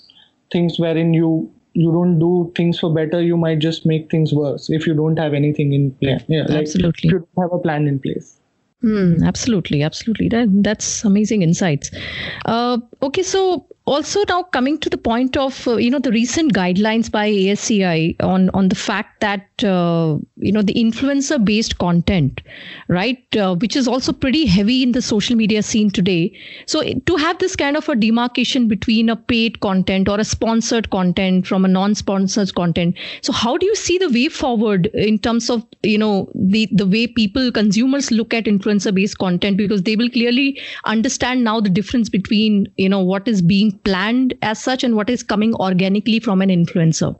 [0.51, 4.69] things wherein you you don't do things for better you might just make things worse
[4.69, 7.09] if you don't have anything in place yeah like Absolutely.
[7.09, 8.37] if you don't have a plan in place
[8.81, 10.29] Hmm, absolutely, absolutely.
[10.29, 11.89] That that's amazing insights.
[12.45, 16.53] Uh, okay, so also now coming to the point of uh, you know the recent
[16.53, 22.41] guidelines by ASCI on on the fact that uh, you know the influencer based content
[22.87, 26.35] right uh, which is also pretty heavy in the social media scene today.
[26.65, 30.89] So to have this kind of a demarcation between a paid content or a sponsored
[30.89, 35.19] content from a non sponsored content so how do you see the way forward in
[35.19, 39.57] terms of you know the the way people consumers look at influencer based content?
[39.57, 44.33] Because they will clearly understand now the difference between you know what is being planned
[44.41, 47.17] as such and what is coming organically from an influencer?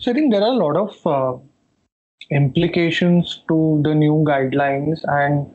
[0.00, 1.38] So I think there are a lot of uh,
[2.30, 5.46] implications to the new guidelines, and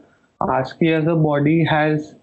[0.42, 2.16] ASCI as a body has.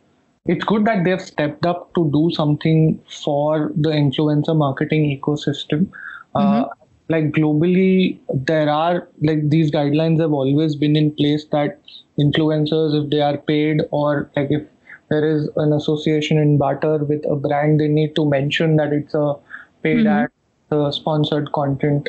[0.47, 5.91] It's good that they've stepped up to do something for the influencer marketing ecosystem.
[6.35, 6.65] Uh, mm-hmm.
[6.65, 6.69] Uh,
[7.11, 11.81] like globally, there are like these guidelines have always been in place that
[12.19, 14.63] influencers, if they are paid or like if
[15.11, 19.15] there is an association in barter with a brand, they need to mention that it's
[19.15, 19.35] a
[19.83, 20.07] paid mm-hmm.
[20.07, 20.31] ad,
[20.71, 22.09] uh, sponsored content,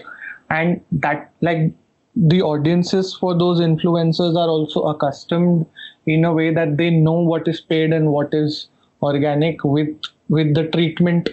[0.49, 1.71] and that like
[2.15, 5.65] the audiences for those influencers are also accustomed
[6.05, 8.67] in a way that they know what is paid and what is
[9.01, 9.89] organic with
[10.27, 11.29] with the treatment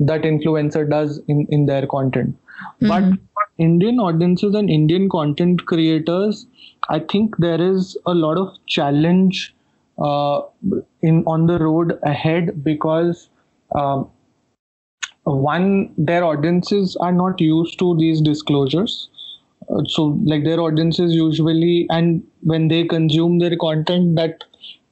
[0.00, 2.34] that influencer does in in their content
[2.82, 2.88] mm-hmm.
[2.88, 3.04] but
[3.58, 6.46] indian audiences and indian content creators
[6.88, 9.54] i think there is a lot of challenge
[9.98, 13.28] in on the road ahead because
[13.74, 14.10] um,
[15.24, 19.08] one their audiences are not used to these disclosures.
[19.70, 24.44] Uh, so like their audiences usually and when they consume their content that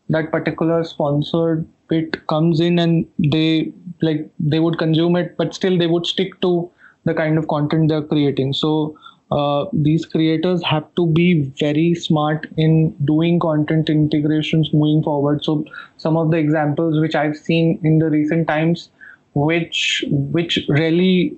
[0.09, 5.77] that particular sponsored bit comes in and they like they would consume it but still
[5.77, 6.71] they would stick to
[7.05, 8.53] the kind of content they're creating.
[8.53, 8.97] So
[9.31, 15.65] uh, these creators have to be very smart in doing content integrations moving forward so
[15.97, 18.91] some of the examples which i've seen in the recent times
[19.35, 21.37] which which really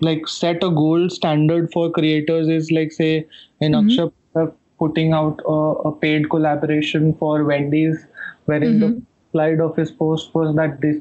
[0.00, 3.26] like set a gold standard for creators is like say
[3.60, 4.46] in mm-hmm.
[4.78, 8.04] Putting out a, a, paid collaboration for Wendy's
[8.46, 8.80] wherein mm-hmm.
[8.80, 10.96] the slide of his post was that this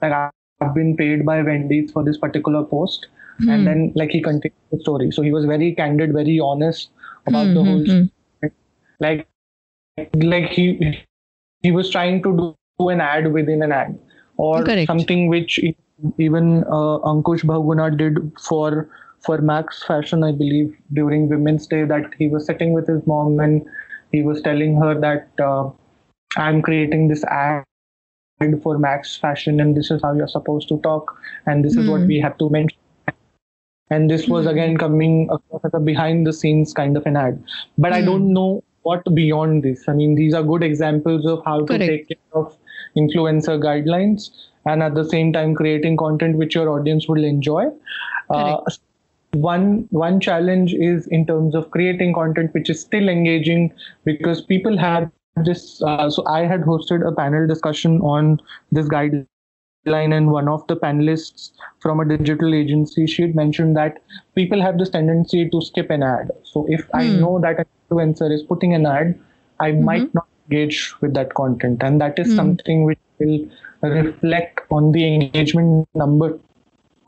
[0.00, 3.08] like I've been paid by Wendy's for this particular post
[3.42, 3.52] mm.
[3.52, 3.64] and hmm.
[3.64, 6.90] then like he continued the story so he was very candid very honest
[7.26, 7.54] about mm-hmm.
[7.54, 8.46] the whole mm-hmm.
[9.00, 9.28] like
[10.14, 10.98] like he
[11.62, 13.98] he was trying to do an ad within an ad
[14.36, 14.86] or Correct.
[14.86, 15.60] something which
[16.18, 18.88] even uh, Ankush Bahuguna did for
[19.24, 23.38] for Max Fashion, I believe, during Women's Day, that he was sitting with his mom
[23.38, 23.64] and
[24.10, 25.70] he was telling her that uh,
[26.36, 27.64] I'm creating this ad
[28.62, 31.16] for Max Fashion and this is how you're supposed to talk
[31.46, 31.82] and this mm.
[31.82, 32.08] is what hmm.
[32.08, 32.76] we have to mention
[33.92, 34.58] and this was mm-hmm.
[34.58, 37.42] again coming across as a behind the scenes kind of an ad
[37.78, 37.96] but mm.
[37.96, 41.82] i don't know what beyond this i mean these are good examples of how Correct.
[41.82, 42.56] to take care of
[43.02, 44.30] influencer guidelines
[44.66, 47.64] and at the same time creating content which your audience will enjoy
[48.30, 48.60] uh,
[49.32, 53.72] one one challenge is in terms of creating content which is still engaging
[54.04, 55.10] because people have
[55.44, 58.38] this uh, so i had hosted a panel discussion on
[58.70, 59.26] this guide
[59.84, 63.98] line and one of the panelists from a digital agency she mentioned that
[64.34, 67.20] people have this tendency to skip an ad so if i hmm.
[67.20, 69.18] know that an influencer is putting an ad
[69.60, 69.84] i mm-hmm.
[69.84, 72.36] might not engage with that content and that is mm.
[72.36, 73.46] something which will
[73.82, 76.38] reflect on the engagement number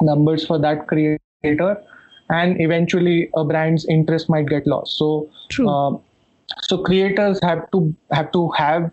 [0.01, 1.83] numbers for that creator
[2.31, 5.29] and eventually a brand's interest might get lost so
[5.67, 5.93] uh,
[6.63, 8.91] so creators have to have to have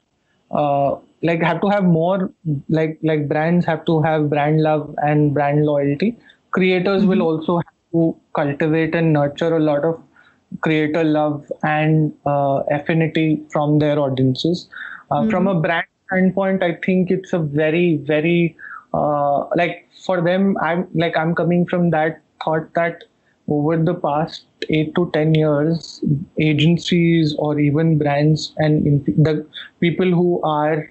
[0.52, 2.32] uh, like have to have more
[2.70, 6.18] like like brands have to have brand love and brand loyalty
[6.52, 7.10] creators mm-hmm.
[7.10, 10.02] will also have to cultivate and nurture a lot of
[10.62, 14.68] creator love and uh, affinity from their audiences
[15.12, 15.30] uh, mm-hmm.
[15.30, 18.56] from a brand standpoint i think it's a very very
[18.94, 23.04] uh, like for them i'm like i'm coming from that thought that
[23.48, 26.04] over the past 8 to 10 years
[26.40, 29.46] agencies or even brands and the
[29.80, 30.90] people who are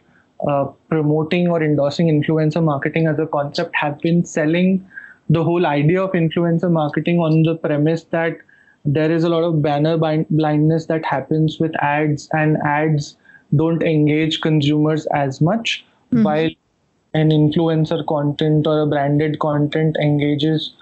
[0.48, 4.86] uh, promoting or endorsing influencer marketing as a concept have been selling
[5.28, 8.38] the whole idea of influencer marketing on the premise that
[8.84, 9.96] there is a lot of banner
[10.30, 13.16] blindness that happens with ads and ads
[13.54, 16.24] don't engage consumers as much mm-hmm.
[16.24, 16.50] while
[17.14, 20.72] an influencer content or a branded content engages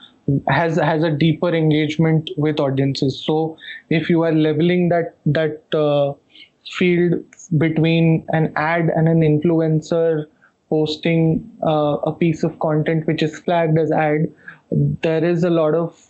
[0.46, 3.56] has has a deeper engagement with audiences so
[3.88, 6.12] if you are leveling that that uh,
[6.70, 7.14] field
[7.56, 10.26] between an ad and an influencer
[10.68, 14.26] posting uh, a piece of content which is flagged as ad
[15.02, 16.04] there is a lot of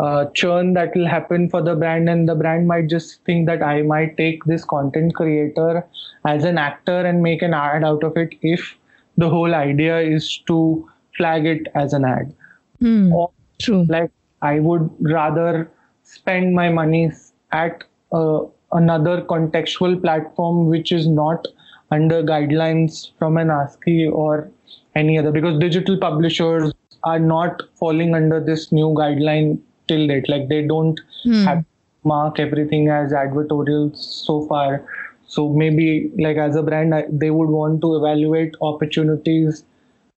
[0.00, 3.62] uh, churn that will happen for the brand and the brand might just think that
[3.62, 5.84] i might take this content creator
[6.24, 8.78] as an actor and make an ad out of it if
[9.16, 12.34] the whole idea is to flag it as an ad.
[12.80, 13.12] Hmm.
[13.12, 13.84] Or True.
[13.88, 14.10] like
[14.40, 15.70] I would rather
[16.02, 17.12] spend my money
[17.52, 18.40] at uh,
[18.72, 21.46] another contextual platform which is not
[21.90, 24.50] under guidelines from an ASCI or
[24.94, 26.72] any other because digital publishers
[27.04, 29.58] are not falling under this new guideline
[29.88, 30.28] till date.
[30.28, 31.44] Like they don't Hmm.
[31.44, 31.64] have
[32.04, 34.84] mark everything as advertorials so far.
[35.26, 39.64] So maybe like as a brand, they would want to evaluate opportunities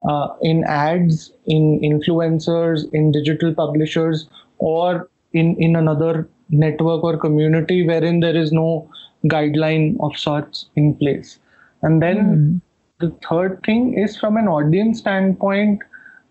[0.07, 4.27] uh, in ads, in influencers, in digital publishers,
[4.57, 8.89] or in in another network or community wherein there is no
[9.27, 11.39] guideline of sorts in place.
[11.83, 12.59] And then Hmm.
[12.99, 15.81] the third thing is from an audience standpoint,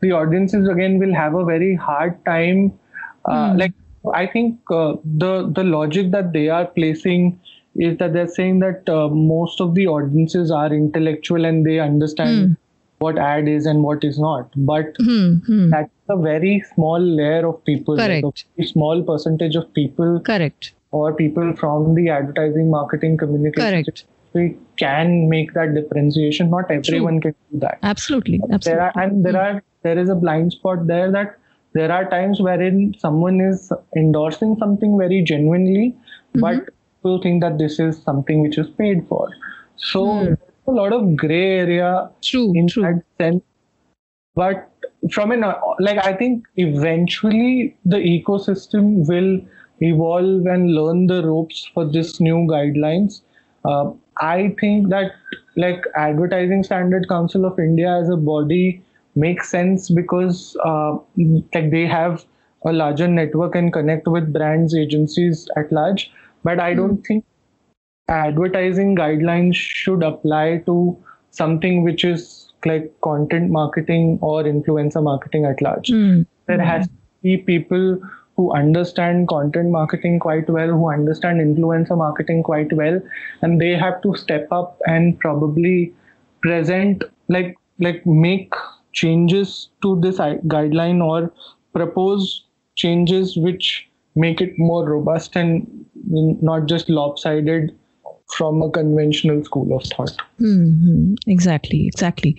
[0.00, 2.78] the audiences again will have a very hard time.
[3.24, 3.56] Uh, Hmm.
[3.56, 3.74] Like
[4.14, 7.40] I think uh, the the logic that they are placing
[7.76, 12.50] is that they're saying that uh, most of the audiences are intellectual and they understand
[12.50, 12.54] Hmm.
[13.02, 14.50] What ad is and what is not.
[14.72, 15.34] But Hmm.
[15.48, 15.70] Hmm.
[15.70, 18.44] that's a very small layer of people, like Correct.
[18.58, 20.72] a small percentage of people Correct.
[21.02, 24.04] or people from the advertising marketing communication Correct.
[24.34, 24.44] we
[24.82, 26.50] can make that differentiation.
[26.56, 27.78] Not everyone can do that.
[27.82, 28.40] Absolutely.
[28.50, 28.72] Absolutely.
[28.72, 31.38] There are and there are there is a blind spot there that
[31.78, 35.96] there are times wherein someone is endorsing something very genuinely,
[36.46, 39.28] but people think that this is something which is paid for.
[39.76, 40.34] So Hmm.
[40.66, 42.52] A lot of gray area True.
[42.54, 42.82] in True.
[42.82, 43.42] that sense.
[44.34, 44.70] But
[45.10, 45.44] from an
[45.80, 49.40] like I think eventually the ecosystem will
[49.80, 53.22] evolve and learn the ropes for this new guidelines.
[53.64, 53.90] Uh,
[54.20, 55.12] I think that
[55.56, 58.82] like Advertising Standard Council of India as a body
[59.14, 60.96] makes sense because uh,
[61.54, 62.24] like they have
[62.64, 66.10] a larger network and connect with brands agencies at large.
[66.44, 67.24] But I don't think
[68.08, 70.96] advertising guidelines should apply to
[71.30, 75.88] something which is like content marketing or influencer marketing at large.
[75.88, 76.22] Hmm.
[76.46, 76.92] There has to
[77.22, 78.00] be people
[78.36, 83.00] who understand content marketing quite well, who understand influencer marketing quite well,
[83.42, 85.92] and they have to step up and probably
[86.40, 88.52] present like like make
[88.92, 91.32] changes to this guideline or
[91.72, 92.44] propose
[92.74, 97.74] changes which make it more robust and not just lopsided
[98.28, 100.16] from a conventional school of thought.
[100.38, 102.36] hmm Exactly, exactly.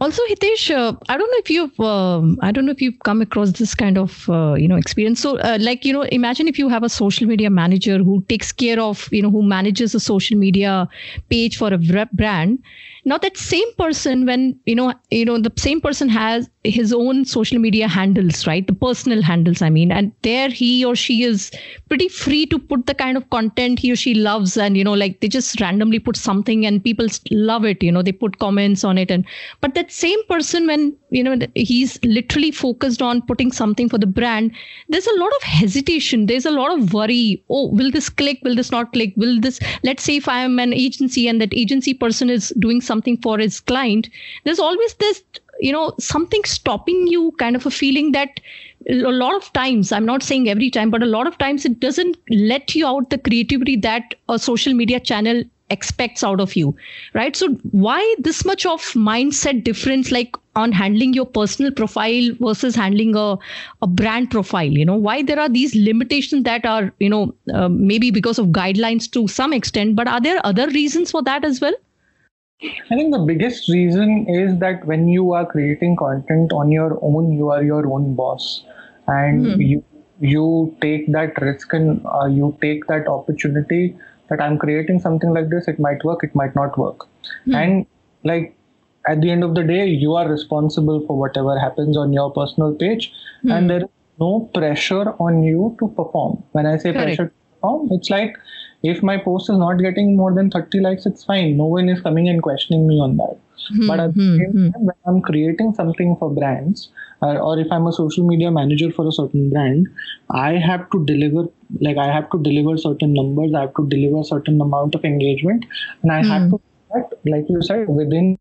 [0.00, 3.22] Also, Hitesh, uh, I don't know if you've, um, I don't know if you've come
[3.22, 5.20] across this kind of, uh, you know, experience.
[5.20, 8.50] So, uh, like, you know, imagine if you have a social media manager who takes
[8.50, 10.88] care of, you know, who manages a social media
[11.30, 12.58] page for a brand.
[13.04, 17.26] Now, that same person, when you know, you know, the same person has his own
[17.26, 18.66] social media handles, right?
[18.66, 21.50] The personal handles, I mean, and there he or she is
[21.88, 24.94] pretty free to put the kind of content he or she loves, and you know,
[24.94, 27.82] like they just randomly put something and people love it.
[27.82, 29.26] You know, they put comments on it, and
[29.60, 34.06] but that same person, when you know, he's literally focused on putting something for the
[34.06, 34.50] brand,
[34.88, 36.24] there's a lot of hesitation.
[36.26, 37.44] There's a lot of worry.
[37.50, 38.40] Oh, will this click?
[38.42, 39.12] Will this not click?
[39.16, 39.60] Will this?
[39.82, 43.38] Let's say if I am an agency and that agency person is doing something for
[43.38, 44.08] his client,
[44.44, 45.22] there's always this
[45.60, 48.40] you know something stopping you kind of a feeling that
[48.90, 51.78] a lot of times i'm not saying every time but a lot of times it
[51.78, 56.74] doesn't let you out the creativity that a social media channel expects out of you
[57.14, 57.34] right?
[57.36, 63.16] So why this much of mindset difference like on handling your personal profile versus handling
[63.16, 63.36] a,
[63.82, 64.94] a brand profile you know?
[64.94, 69.26] Why there are these limitations that are you know uh, maybe because of guidelines to
[69.26, 71.74] some extent but are there other reasons for that as well
[72.90, 77.32] I think the biggest reason is that when you are creating content on your own,
[77.32, 78.64] you are your own boss,
[79.06, 79.60] and Hmm.
[79.60, 79.84] you
[80.20, 83.96] you take that risk and uh, you take that opportunity
[84.28, 85.68] that I'm creating something like this.
[85.68, 87.06] It might work, it might not work,
[87.44, 87.52] Hmm.
[87.54, 87.86] and
[88.24, 88.56] like
[89.06, 92.74] at the end of the day, you are responsible for whatever happens on your personal
[92.74, 93.12] page,
[93.42, 93.50] Hmm.
[93.50, 93.88] and there is
[94.20, 96.42] no pressure on you to perform.
[96.52, 96.94] When I say Correct.
[96.94, 98.36] pressure to perform, it's like
[98.84, 101.56] if my post is not getting more than 30 likes, it's fine.
[101.58, 103.38] No one is coming and questioning me on that.
[103.86, 104.70] But at the Hmm, same hmm.
[104.72, 106.90] time, when I'm creating something for brands,
[107.22, 109.88] uh, or if I'm a social media manager for a certain brand,
[110.30, 111.48] I have to deliver,
[111.80, 115.64] like I have to deliver certain numbers, I have to deliver certain amount of engagement,
[116.02, 116.50] and I have Hmm.
[116.50, 116.60] to,
[117.24, 118.38] like you said, within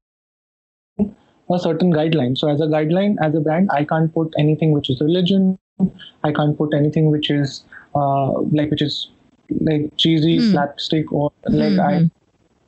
[1.54, 2.38] a certain guideline.
[2.38, 5.58] So as a guideline, as a brand, I can't put anything which is religion.
[6.24, 7.64] I can't put anything which is
[7.96, 9.10] uh, like which is
[9.62, 10.52] like cheesy Hmm.
[10.52, 12.08] slapstick or like Hmm, I hmm.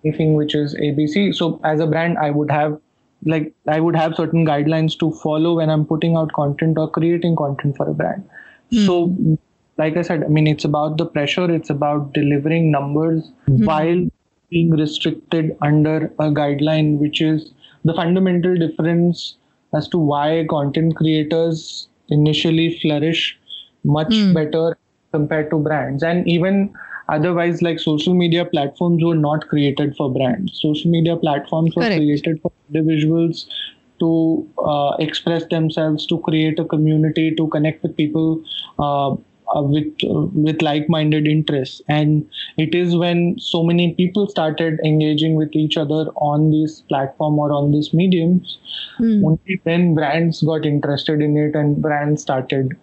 [0.04, 1.32] anything which is ABC.
[1.32, 2.80] So as a brand, I would have
[3.26, 7.36] like I would have certain guidelines to follow when I'm putting out content or creating
[7.36, 8.28] content for a brand.
[8.72, 8.86] Hmm.
[8.86, 9.38] So
[9.78, 13.66] like I said, I mean it's about the pressure, it's about delivering numbers Hmm.
[13.66, 14.08] while
[14.50, 17.52] being restricted under a guideline which is
[17.84, 19.36] the fundamental difference
[19.74, 23.38] as to why content creators initially flourish
[23.84, 24.34] much Hmm.
[24.34, 24.78] better
[25.16, 26.60] compared to brands and even
[27.18, 31.96] otherwise like social media platforms were not created for brands social media platforms were Correct.
[31.98, 33.48] created for individuals
[34.00, 38.44] to uh, express themselves to create a community to connect with people
[38.80, 39.12] uh,
[39.56, 45.36] uh, with uh, with like-minded interests and it is when so many people started engaging
[45.36, 46.02] with each other
[46.32, 48.58] on this platform or on these mediums
[48.98, 49.24] Hmm.
[49.24, 52.76] only then brands got interested in it and brands started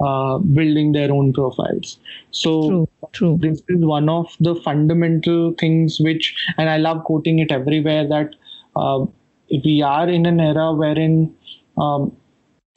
[0.00, 1.98] uh, building their own profiles
[2.30, 3.38] so True, true.
[3.42, 8.34] this is one of the fundamental things which and i love quoting it everywhere that
[8.76, 9.04] uh,
[9.64, 11.34] we are in an era wherein
[11.78, 12.12] um,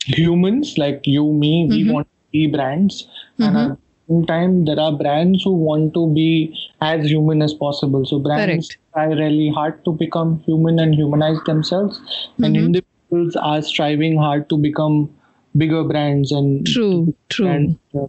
[0.05, 1.91] humans like you me we Mhm.
[1.93, 3.07] want to be brands
[3.41, 3.71] and Mhm.
[3.71, 6.27] at the same time there are brands who want to be
[6.81, 8.77] as human as possible so brands Correct.
[8.93, 12.01] try really hard to become human and humanize themselves
[12.41, 12.65] and Mhm.
[12.65, 14.97] individuals are striving hard to become
[15.55, 17.47] bigger brands and True, true.
[17.47, 18.07] and uh,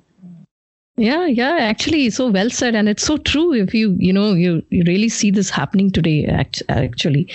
[0.97, 3.53] Yeah, yeah, actually, so well said, and it's so true.
[3.53, 6.25] If you, you know, you, you really see this happening today.
[6.27, 7.29] Act, actually,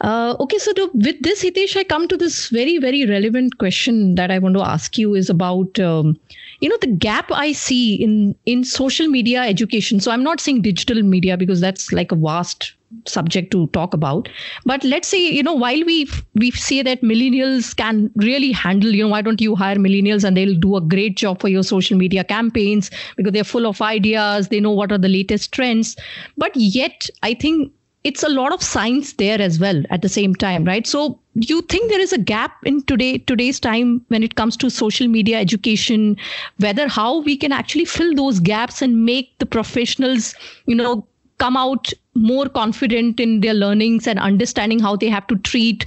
[0.00, 0.58] uh, okay.
[0.58, 4.38] So to, with this, Hitesh, I come to this very, very relevant question that I
[4.38, 6.18] want to ask you is about, um,
[6.60, 10.00] you know, the gap I see in in social media education.
[10.00, 12.73] So I'm not saying digital media because that's like a vast
[13.06, 14.28] subject to talk about.
[14.64, 19.02] But let's say you know while we we say that millennials can really handle you
[19.02, 21.96] know why don't you hire millennials and they'll do a great job for your social
[21.96, 25.96] media campaigns because they're full of ideas they know what are the latest trends.
[26.36, 27.72] But yet i think
[28.04, 30.86] it's a lot of science there as well at the same time right?
[30.86, 34.56] So do you think there is a gap in today today's time when it comes
[34.58, 36.16] to social media education
[36.58, 40.34] whether how we can actually fill those gaps and make the professionals
[40.66, 41.06] you know
[41.44, 45.86] come out more confident in their learnings and understanding how they have to treat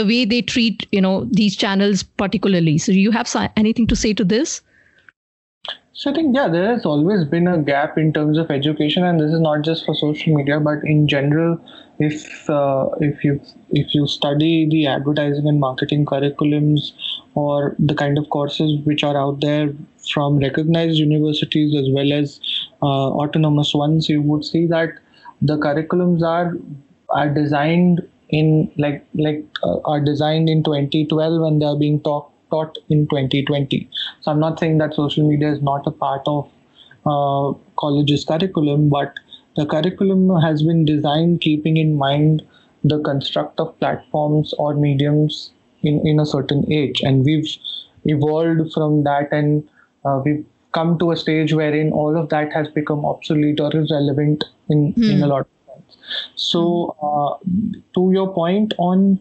[0.00, 3.30] the way they treat you know these channels particularly so do you have
[3.64, 4.60] anything to say to this
[6.00, 9.20] So I think yeah, there has always been a gap in terms of education, and
[9.20, 11.58] this is not just for social media, but in general.
[11.98, 13.34] If uh, if you
[13.80, 16.86] if you study the advertising and marketing curriculums
[17.34, 19.68] or the kind of courses which are out there
[20.10, 22.40] from recognized universities as well as
[22.86, 24.90] autonomous ones, you would see that
[25.42, 26.56] the curriculums are
[27.10, 32.30] are designed in like like uh, are designed in 2012 and they are being taught
[32.50, 33.88] taught in 2020
[34.20, 36.48] so i'm not saying that social media is not a part of
[37.06, 39.18] uh, college's curriculum but
[39.56, 42.42] the curriculum has been designed keeping in mind
[42.84, 45.50] the construct of platforms or mediums
[45.82, 47.00] in, in a certain age.
[47.02, 47.56] And we've
[48.04, 49.68] evolved from that and
[50.04, 54.44] uh, we've come to a stage wherein all of that has become obsolete or irrelevant
[54.68, 55.22] in, in Hmm.
[55.22, 55.96] a lot of sense.
[56.36, 57.36] So uh,
[57.94, 59.20] to your point on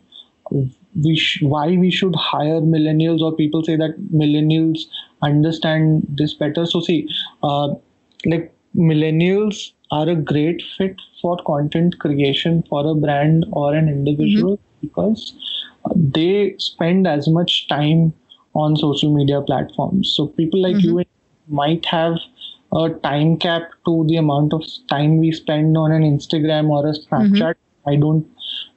[1.05, 4.79] we sh- why we should hire millennials or people say that millennials
[5.21, 6.65] understand this better.
[6.65, 7.07] So see
[7.43, 7.75] uh,
[8.25, 14.59] like millennials are a great fit for content creation for a brand or an individual
[14.81, 15.33] because
[15.85, 18.13] uh, they spend as much time
[18.55, 20.13] on social media platforms.
[20.15, 20.99] So people like you
[21.49, 22.15] might have
[22.73, 26.93] a time cap to the amount of time we spend on an instagram or a
[26.93, 27.89] snapchat mm-hmm.
[27.89, 28.27] i don't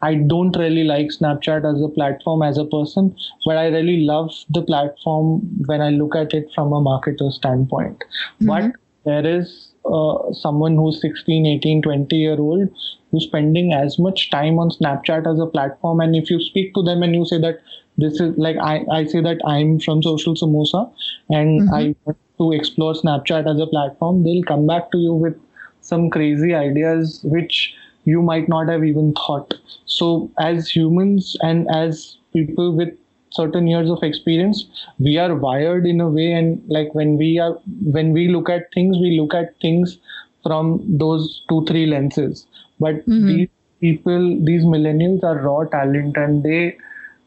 [0.03, 3.15] I don't really like Snapchat as a platform as a person,
[3.47, 7.99] but I really love the platform when I look at it from a marketer standpoint.
[8.43, 8.47] Mm-hmm.
[8.47, 8.73] But
[9.05, 12.69] there is uh, someone who's 16, 18, 20 year old
[13.11, 16.01] who's spending as much time on Snapchat as a platform.
[16.01, 17.61] And if you speak to them and you say that
[17.99, 20.93] this is like, I, I say that I'm from Social Samosa
[21.29, 22.01] and I mm-hmm.
[22.05, 25.39] want to explore Snapchat as a platform, they'll come back to you with
[25.81, 27.75] some crazy ideas which
[28.05, 29.55] you might not have even thought.
[29.87, 32.97] So, as humans and as people with
[33.31, 34.65] certain years of experience,
[34.99, 37.53] we are wired in a way, and like when we are
[37.97, 39.99] when we look at things, we look at things
[40.43, 42.47] from those two three lenses.
[42.81, 43.27] But mm-hmm.
[43.27, 43.49] these
[43.81, 46.77] people, these millennials, are raw talent, and they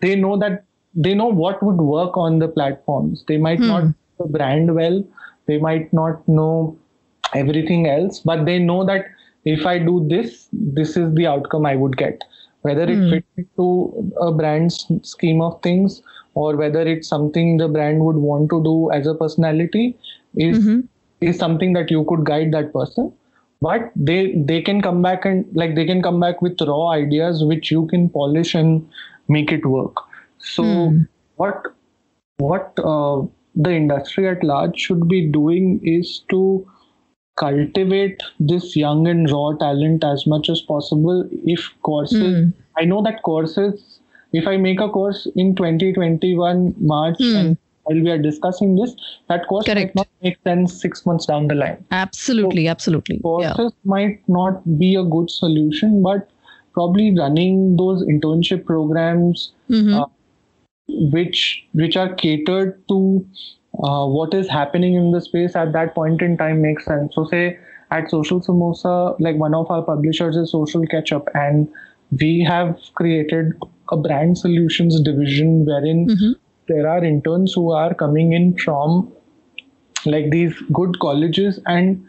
[0.01, 3.23] they know that they know what would work on the platforms.
[3.27, 3.67] They might hmm.
[3.67, 5.03] not know the brand well,
[5.47, 6.77] they might not know
[7.33, 9.05] everything else, but they know that
[9.45, 12.23] if I do this, this is the outcome I would get.
[12.61, 13.09] Whether it hmm.
[13.11, 16.01] fits into a brand's scheme of things
[16.33, 19.97] or whether it's something the brand would want to do as a personality
[20.35, 20.79] is mm-hmm.
[21.21, 23.13] is something that you could guide that person.
[23.61, 27.43] But they they can come back and like they can come back with raw ideas
[27.43, 28.87] which you can polish and
[29.27, 29.95] make it work.
[30.39, 31.01] So hmm.
[31.35, 31.67] what
[32.37, 33.21] what uh,
[33.55, 36.65] the industry at large should be doing is to
[37.37, 43.21] cultivate this young and raw talent as much as possible if courses i know that
[43.23, 43.99] courses
[44.37, 47.35] if I make a course in 2021 March Hmm.
[47.41, 48.93] and while we are discussing this,
[49.29, 49.95] that course Correct.
[49.95, 51.85] might not make sense six months down the line.
[51.91, 53.21] Absolutely, absolutely.
[53.23, 53.53] Yeah.
[53.53, 56.27] Courses might not be a good solution, but
[56.73, 59.93] probably running those internship programs Mhm.
[60.01, 60.05] uh,
[60.87, 63.25] which which are catered to
[63.83, 67.13] uh, what is happening in the space at that point in time makes sense.
[67.15, 67.57] So say
[67.91, 71.67] at Social Samosa, like one of our publishers is Social Ketchup, and
[72.19, 73.53] we have created
[73.91, 76.35] a brand solutions division wherein Mhm.
[76.67, 79.11] there are interns who are coming in from
[80.05, 82.03] like these good colleges and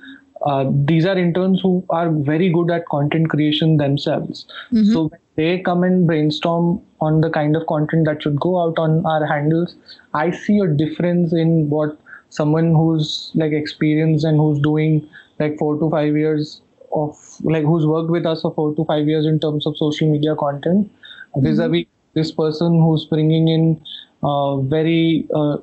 [0.45, 4.93] uh, these are interns who are very good at content creation themselves Mhm.
[4.93, 9.05] so they come and brainstorm on the kind of content that should go out on
[9.07, 9.77] our handles.
[10.15, 11.99] I see a difference in what
[12.31, 15.09] someone who's like experienced and who's doing
[15.39, 16.61] like four to five years
[16.93, 20.11] of like who's worked with us for four to five years in terms of social
[20.11, 20.91] media content
[21.37, 21.85] vis-a-vis
[22.15, 23.81] this person who's bringing in
[24.23, 25.59] uh, very uh,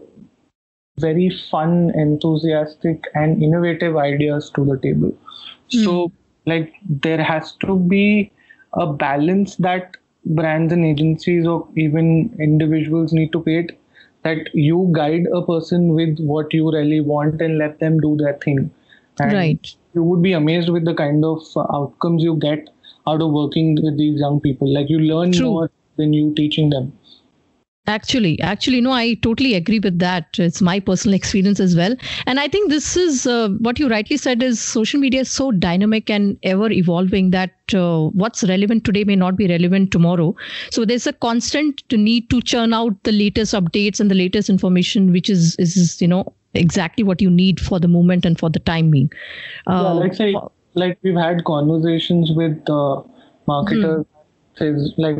[0.99, 5.11] very fun enthusiastic and innovative ideas to the table.
[5.69, 6.11] So
[6.45, 8.31] like there has to be
[8.73, 13.71] a balance that brands and agencies or even individuals need to create
[14.23, 18.33] that you guide a person with what you really want and let them do their
[18.45, 18.69] thing
[19.19, 19.75] and Right.
[19.93, 22.69] you would be amazed with the kind of uh, outcomes you get
[23.07, 25.51] out of working with these young people like you learn True.
[25.51, 26.91] more than you teaching them
[27.85, 30.27] Actually, actually, no, I totally agree with that.
[30.39, 31.93] It's my personal experience as well.
[32.25, 35.51] And I think this is uh, what you rightly said is social media is so
[35.51, 40.33] dynamic and ever evolving that uh, what's relevant today may not be relevant tomorrow.
[40.71, 45.11] So there's a constant need to churn out the latest updates and the latest information,
[45.11, 48.59] which is, is you know, exactly what you need for the moment and for the
[48.59, 49.11] time being.
[49.67, 50.33] yeah, Uh, like say
[50.75, 53.01] like we've had conversations with uh,
[53.47, 54.05] marketers
[54.55, 55.17] says like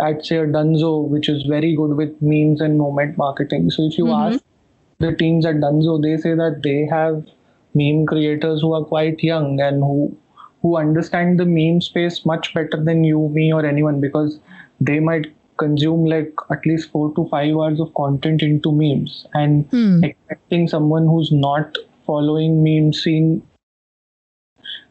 [0.00, 3.70] I'd say a Dunzo, which is very good with memes and moment marketing.
[3.70, 4.20] So if you Mhm.
[4.26, 4.44] ask
[4.98, 7.24] the teams at Dunzo, they say that they have
[7.74, 10.14] meme creators who are quite young and who
[10.62, 14.38] who understand the meme space much better than you, me, or anyone because
[14.80, 15.26] they might
[15.56, 20.02] consume like at least four to five hours of content into memes and hmm.
[20.04, 21.76] expecting someone who's not
[22.06, 23.42] following meme scene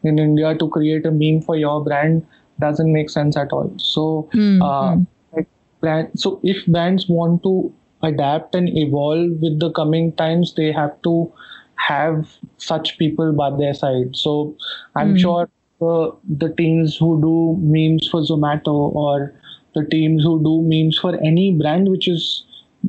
[0.02, 2.26] in India to create a meme for your brand
[2.60, 3.72] doesn't make sense at all.
[3.78, 5.04] So, Hmm, uh, hmm.
[5.80, 11.00] brand, so if brands want to adapt and evolve with the coming times, they have
[11.02, 11.32] to
[11.76, 14.14] have such people by their side.
[14.16, 14.56] So,
[14.96, 15.16] I'm Hmm.
[15.16, 15.48] sure
[15.80, 19.34] the the teams who do memes for Zomato or
[19.74, 22.44] the teams who do memes for any brand which is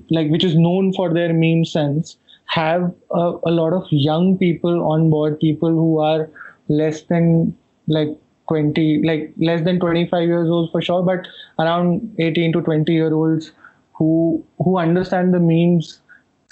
[0.09, 2.17] like which is known for their meme sense
[2.47, 6.29] have a, a lot of young people on board people who are
[6.69, 7.55] less than
[7.87, 8.09] like
[8.51, 11.27] 20 like less than 25 years old for sure but
[11.65, 13.51] around 18 to 20 year olds
[14.01, 14.11] who
[14.65, 15.99] who understand the memes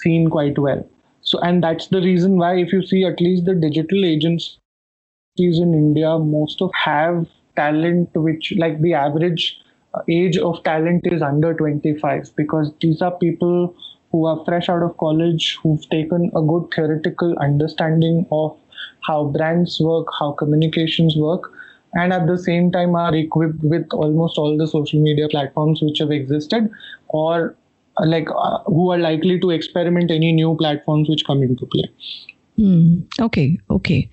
[0.02, 0.86] scene quite well.
[1.22, 5.74] So and that's the reason why if you see at least the digital agencies in
[5.80, 7.26] india most of have
[7.60, 9.44] talent which like the average
[9.94, 13.74] uh, age of talent is under 25 because these are people
[14.12, 18.56] who are fresh out of college who've taken a good theoretical understanding of
[19.08, 21.52] how brands work how communications work
[21.94, 25.98] and at the same time are equipped with almost all the social media platforms which
[25.98, 26.70] have existed
[27.08, 27.56] or
[27.96, 31.88] uh, like uh, who are likely to experiment any new platforms which come into play
[32.60, 33.00] Hmm.
[33.18, 33.58] Okay.
[33.70, 34.10] Okay.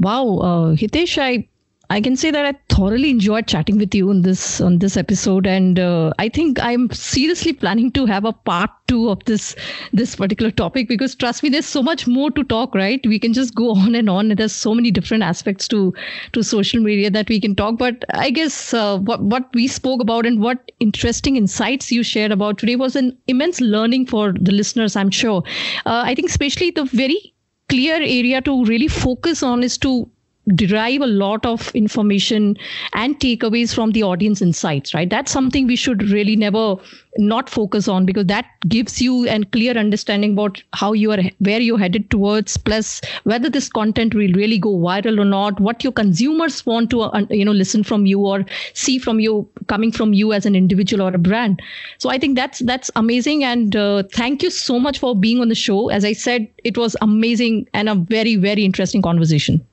[0.00, 1.46] Wow, uh, Hitesh, I
[1.90, 5.46] I can say that I thoroughly enjoyed chatting with you on this on this episode,
[5.46, 9.54] and uh, I think I'm seriously planning to have a part two of this
[9.92, 12.74] this particular topic because trust me, there's so much more to talk.
[12.74, 13.06] Right?
[13.06, 14.30] We can just go on and on.
[14.30, 15.92] And there's so many different aspects to
[16.32, 17.78] to social media that we can talk.
[17.78, 22.32] But I guess uh, what what we spoke about and what interesting insights you shared
[22.32, 24.96] about today was an immense learning for the listeners.
[24.96, 25.42] I'm sure.
[25.84, 27.34] Uh, I think especially the very
[27.68, 30.08] clear area to really focus on is to
[30.48, 32.56] derive a lot of information
[32.92, 35.08] and takeaways from the audience insights right?
[35.08, 36.76] That's something we should really never
[37.16, 41.60] not focus on because that gives you a clear understanding about how you are where
[41.60, 45.92] you're headed towards plus whether this content will really go viral or not what your
[45.92, 50.12] consumers want to uh, you know listen from you or see from you coming from
[50.12, 51.62] you as an individual or a brand.
[51.98, 53.44] So i think that's that's amazing.
[53.44, 55.88] And uh, thank you so much for being on the show.
[55.88, 59.64] As i said it was amazing and a very very interesting conversation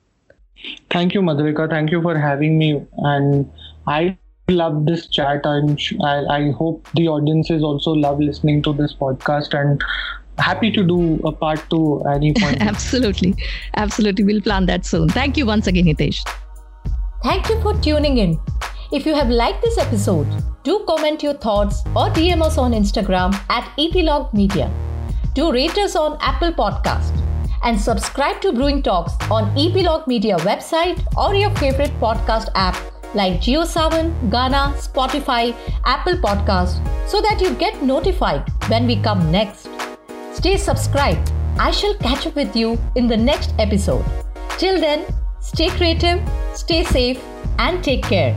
[0.90, 1.68] Thank you, Madhurika.
[1.68, 2.84] Thank you for having me.
[2.98, 3.50] And
[3.86, 4.16] I
[4.48, 5.44] love this chat.
[5.44, 9.58] And I, I hope the audiences also love listening to this podcast.
[9.58, 9.82] And
[10.38, 12.60] happy to do a part two any point.
[12.62, 13.34] absolutely
[13.76, 16.24] absolutely we'll plan that soon thank you once again hitesh
[17.22, 18.40] Thank you for tuning in.
[18.90, 20.26] If you have liked this episode,
[20.64, 24.68] do comment your thoughts or DM us on Instagram at Epilog Media.
[25.34, 27.31] Do rate us on Apple Podcast
[27.64, 32.76] and subscribe to Brewing Talks on Epilog Media website or your favorite podcast app
[33.14, 35.54] like JioSaavn, Gaana, Spotify,
[35.84, 39.68] Apple Podcast so that you get notified when we come next.
[40.32, 41.32] Stay subscribed.
[41.58, 44.04] I shall catch up with you in the next episode.
[44.58, 45.04] Till then,
[45.40, 46.20] stay creative,
[46.54, 47.22] stay safe,
[47.58, 48.34] and take care.